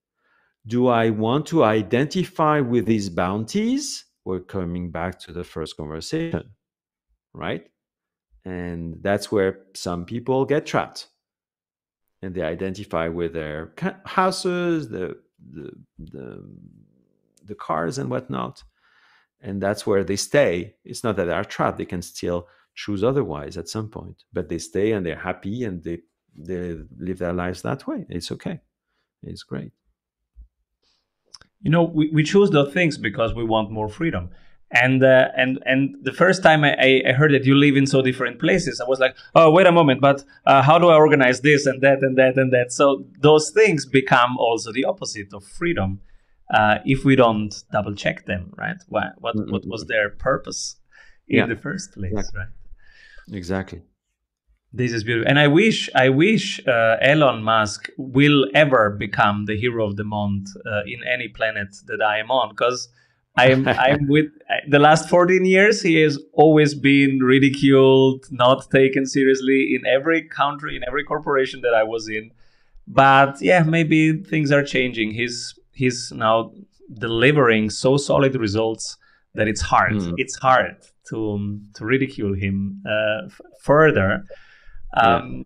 Do 0.68 0.88
I 0.88 1.10
want 1.10 1.46
to 1.46 1.64
identify 1.64 2.60
with 2.60 2.86
these 2.86 3.08
bounties? 3.08 4.04
We're 4.24 4.40
coming 4.40 4.90
back 4.90 5.18
to 5.20 5.32
the 5.32 5.44
first 5.44 5.76
conversation, 5.76 6.50
right? 7.34 7.66
And 8.44 8.98
that's 9.02 9.32
where 9.32 9.60
some 9.74 10.04
people 10.04 10.44
get 10.44 10.66
trapped 10.66 11.08
and 12.22 12.34
they 12.34 12.42
identify 12.42 13.08
with 13.08 13.32
their 13.32 13.72
houses, 14.04 14.88
the, 14.88 15.18
the, 15.52 15.72
the, 15.98 16.48
the 17.44 17.54
cars, 17.54 17.98
and 17.98 18.10
whatnot 18.10 18.62
and 19.40 19.62
that's 19.62 19.86
where 19.86 20.04
they 20.04 20.16
stay. 20.16 20.74
It's 20.84 21.04
not 21.04 21.16
that 21.16 21.26
they 21.26 21.32
are 21.32 21.44
trapped; 21.44 21.78
they 21.78 21.84
can 21.84 22.02
still 22.02 22.48
choose 22.74 23.04
otherwise 23.04 23.56
at 23.56 23.68
some 23.68 23.88
point. 23.88 24.24
But 24.32 24.48
they 24.48 24.58
stay 24.58 24.92
and 24.92 25.04
they're 25.04 25.16
happy 25.18 25.64
and 25.64 25.82
they 25.82 26.00
they 26.36 26.78
live 26.98 27.18
their 27.18 27.32
lives 27.32 27.62
that 27.62 27.86
way. 27.86 28.06
It's 28.08 28.30
okay. 28.32 28.60
It's 29.22 29.42
great. 29.42 29.72
You 31.61 31.70
know, 31.70 31.82
we, 31.82 32.11
we 32.11 32.22
choose 32.22 32.50
those 32.50 32.72
things 32.72 32.98
because 32.98 33.34
we 33.34 33.44
want 33.44 33.70
more 33.70 33.88
freedom. 33.88 34.30
And 34.70 35.02
uh, 35.02 35.28
and 35.34 35.59
and 35.64 35.96
the 36.02 36.12
first 36.12 36.42
time 36.42 36.62
I, 36.62 37.02
I 37.09 37.12
heard 37.12 37.32
that 37.32 37.46
you 37.46 37.54
live 37.54 37.74
in 37.74 37.86
so 37.86 38.02
different 38.02 38.38
places, 38.38 38.82
I 38.82 38.84
was 38.86 39.00
like, 39.00 39.16
oh 39.34 39.50
wait 39.50 39.66
a 39.66 39.72
moment, 39.72 40.02
but 40.02 40.22
uh, 40.44 40.61
how 40.61 40.78
do 40.78 40.88
I 40.88 40.94
organize 40.94 41.40
this 41.40 41.64
and 41.64 41.80
that 41.80 42.02
and 42.02 42.18
that 42.18 42.36
and 42.36 42.52
that? 42.52 42.70
So 42.70 43.06
those 43.18 43.50
things 43.50 43.86
become 43.86 44.36
also 44.36 44.70
the 44.70 44.84
opposite 44.84 45.32
of 45.32 45.42
freedom 45.42 46.00
uh, 46.52 46.78
if 46.84 47.02
we 47.04 47.16
don't 47.16 47.54
double 47.72 47.94
check 47.94 48.26
them, 48.26 48.52
right? 48.59 48.76
What 48.88 49.14
what, 49.18 49.36
mm-hmm. 49.36 49.50
what 49.50 49.66
was 49.66 49.86
their 49.86 50.11
purpose 50.11 50.76
in 51.28 51.38
yeah. 51.38 51.46
the 51.46 51.56
first 51.56 51.92
place, 51.92 52.12
exactly. 52.12 52.40
right? 52.40 53.36
Exactly. 53.36 53.82
This 54.72 54.92
is 54.92 55.02
beautiful, 55.02 55.28
and 55.28 55.38
I 55.38 55.48
wish 55.48 55.88
I 55.94 56.10
wish 56.10 56.60
uh, 56.66 56.96
Elon 57.00 57.42
Musk 57.42 57.88
will 57.96 58.46
ever 58.54 58.90
become 58.90 59.46
the 59.46 59.56
hero 59.58 59.86
of 59.86 59.96
the 59.96 60.04
month 60.04 60.48
uh, 60.66 60.82
in 60.86 61.00
any 61.10 61.28
planet 61.28 61.68
that 61.86 62.02
I 62.02 62.18
am 62.18 62.30
on, 62.30 62.50
because 62.50 62.88
I'm 63.38 63.66
I'm 63.86 64.06
with 64.08 64.26
the 64.68 64.78
last 64.78 65.08
14 65.08 65.44
years. 65.44 65.80
He 65.80 66.02
has 66.02 66.18
always 66.34 66.74
been 66.74 67.20
ridiculed, 67.20 68.26
not 68.30 68.70
taken 68.70 69.06
seriously 69.06 69.74
in 69.74 69.86
every 69.86 70.28
country, 70.28 70.76
in 70.76 70.82
every 70.86 71.04
corporation 71.04 71.62
that 71.62 71.72
I 71.72 71.84
was 71.84 72.08
in. 72.08 72.30
But 72.86 73.40
yeah, 73.40 73.62
maybe 73.62 74.22
things 74.22 74.50
are 74.50 74.62
changing. 74.64 75.12
He's 75.12 75.58
he's 75.72 76.12
now 76.14 76.52
delivering 76.92 77.70
so 77.70 77.96
solid 77.96 78.34
results 78.34 78.96
that 79.34 79.46
it's 79.48 79.60
hard. 79.60 79.92
Mm. 79.92 80.14
It's 80.16 80.36
hard 80.36 80.76
to 81.10 81.60
to 81.74 81.84
ridicule 81.84 82.34
him 82.34 82.82
uh, 82.86 83.26
f- 83.26 83.40
further. 83.62 84.24
Um, 84.95 85.45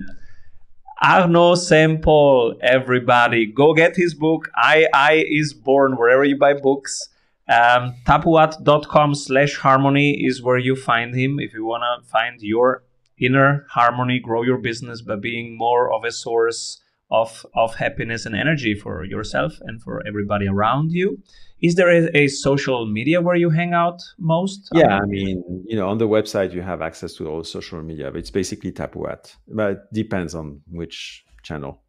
yeah. 1.03 1.97
Paul, 2.03 2.55
everybody, 2.63 3.47
go 3.47 3.75
get 3.75 3.97
his 3.97 4.15
book. 4.15 4.51
I 4.55 4.87
I 4.95 5.25
is 5.29 5.53
born 5.53 5.97
wherever 5.97 6.25
you 6.25 6.39
buy 6.39 6.55
books. 6.55 7.09
Um, 7.49 7.95
tapuat.com 8.07 9.15
slash 9.15 9.57
harmony 9.57 10.25
is 10.25 10.43
where 10.43 10.59
you 10.59 10.77
find 10.77 11.15
him 11.15 11.41
if 11.41 11.53
you 11.53 11.65
want 11.65 11.83
to 11.83 12.09
find 12.09 12.41
your 12.41 12.85
inner 13.19 13.67
harmony, 13.71 14.21
grow 14.21 14.43
your 14.43 14.59
business 14.59 15.03
by 15.03 15.17
being 15.17 15.57
more 15.57 15.93
of 15.93 16.05
a 16.05 16.13
source 16.13 16.81
of, 17.11 17.45
of 17.55 17.75
happiness 17.75 18.27
and 18.27 18.35
energy 18.35 18.75
for 18.75 19.05
yourself 19.05 19.59
and 19.63 19.83
for 19.83 20.03
everybody 20.07 20.49
around 20.49 20.93
you. 20.93 21.23
Is 21.63 21.77
there 21.77 21.91
a, 21.91 22.17
a 22.17 22.29
social 22.29 22.87
media 22.87 23.21
where 23.21 23.37
you 23.37 23.49
hang 23.49 23.73
out 23.73 24.03
most? 24.19 24.69
Yeah, 24.75 24.99
I 24.99 25.07
mean, 25.07 25.65
you 25.67 25.77
know, 25.77 25.89
on 25.89 25.99
the 25.99 26.09
website 26.09 26.53
you 26.53 26.61
have 26.61 26.83
access 26.83 27.15
to 27.15 27.29
all 27.29 27.45
social 27.45 27.81
media. 27.83 28.11
But 28.11 28.19
it's 28.19 28.31
basically 28.31 28.73
Tapuat, 28.73 29.35
but 29.47 29.71
it 29.71 29.79
depends 29.93 30.35
on 30.35 30.61
which 30.69 31.25
channel. 31.45 31.83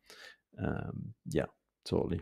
Um, 0.64 1.14
yeah, 1.30 1.46
totally. 1.86 2.22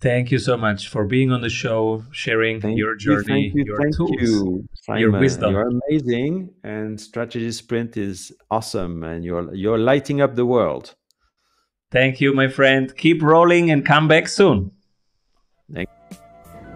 Thank 0.00 0.30
you 0.30 0.38
so 0.38 0.56
much 0.56 0.88
for 0.88 1.06
being 1.06 1.32
on 1.32 1.40
the 1.40 1.48
show, 1.48 2.04
sharing 2.10 2.60
thank 2.60 2.76
your 2.76 2.94
journey, 2.94 3.50
you, 3.54 3.64
your 3.64 3.78
thank 3.78 3.96
tools, 3.96 4.10
you, 4.20 4.68
your 4.96 5.12
wisdom. 5.12 5.52
You're 5.52 5.70
amazing, 5.88 6.50
and 6.62 7.00
Strategy 7.00 7.50
Sprint 7.52 7.96
is 7.96 8.30
awesome, 8.50 9.02
and 9.02 9.24
you're 9.24 9.52
you're 9.54 9.78
lighting 9.78 10.20
up 10.20 10.34
the 10.34 10.46
world. 10.46 10.94
Thank 11.90 12.20
you, 12.20 12.32
my 12.34 12.48
friend. 12.48 12.94
Keep 12.96 13.22
rolling 13.22 13.70
and 13.70 13.84
come 13.84 14.06
back 14.06 14.28
soon. 14.28 14.72
Thank 15.72 15.88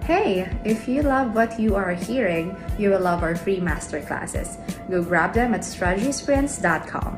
Hey, 0.08 0.48
if 0.64 0.88
you 0.88 1.02
love 1.02 1.34
what 1.34 1.60
you 1.60 1.76
are 1.76 1.92
hearing, 1.92 2.56
you 2.78 2.88
will 2.88 3.00
love 3.00 3.22
our 3.22 3.36
free 3.36 3.60
masterclasses. 3.60 4.56
Go 4.88 5.02
grab 5.02 5.34
them 5.34 5.52
at 5.52 5.60
strategysprints.com. 5.60 7.12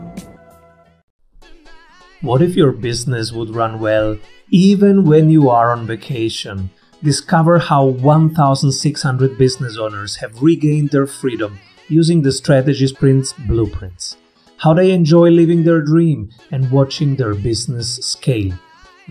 What 2.20 2.42
if 2.42 2.56
your 2.56 2.72
business 2.72 3.30
would 3.30 3.50
run 3.54 3.78
well 3.78 4.18
even 4.50 5.04
when 5.04 5.30
you 5.30 5.48
are 5.48 5.70
on 5.70 5.86
vacation? 5.86 6.70
Discover 7.00 7.60
how 7.60 7.84
1,600 7.84 9.38
business 9.38 9.78
owners 9.78 10.16
have 10.16 10.42
regained 10.42 10.90
their 10.90 11.06
freedom 11.06 11.60
using 11.86 12.22
the 12.22 12.32
Strategy 12.32 12.88
Sprints 12.88 13.32
blueprints. 13.32 14.16
How 14.56 14.74
they 14.74 14.90
enjoy 14.90 15.30
living 15.30 15.62
their 15.62 15.80
dream 15.80 16.30
and 16.50 16.72
watching 16.72 17.14
their 17.14 17.36
business 17.36 17.98
scale. 17.98 18.58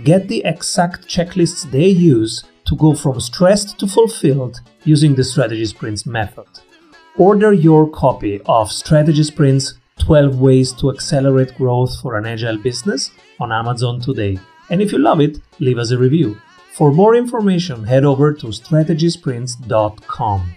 Get 0.04 0.28
the 0.28 0.44
exact 0.44 1.08
checklists 1.08 1.64
they 1.72 1.88
use 1.88 2.44
to 2.70 2.76
go 2.76 2.94
from 2.94 3.20
stressed 3.20 3.80
to 3.80 3.88
fulfilled 3.88 4.62
using 4.86 5.16
the 5.16 5.24
Strategy 5.24 5.66
Sprints 5.66 6.06
method. 6.06 6.46
Order 7.18 7.52
your 7.52 7.90
copy 7.90 8.40
of 8.46 8.72
Strategy 8.72 9.24
Sprints 9.24 9.74
12 9.98 10.40
Ways 10.40 10.72
to 10.74 10.92
Accelerate 10.92 11.58
Growth 11.58 12.00
for 12.00 12.16
an 12.16 12.28
Agile 12.28 12.60
Business 12.60 13.10
on 13.40 13.52
Amazon 13.52 14.00
today. 14.00 14.38
And 14.70 14.84
if 14.84 14.92
you 14.92 15.00
love 15.00 15.20
it, 15.20 15.40
leave 15.60 15.80
us 15.80 15.90
a 15.90 15.98
review. 15.98 16.40
For 16.74 16.92
more 16.92 17.16
information, 17.16 17.86
head 17.86 18.06
over 18.06 18.34
to 18.34 18.48
strategysprints.com. 18.48 20.56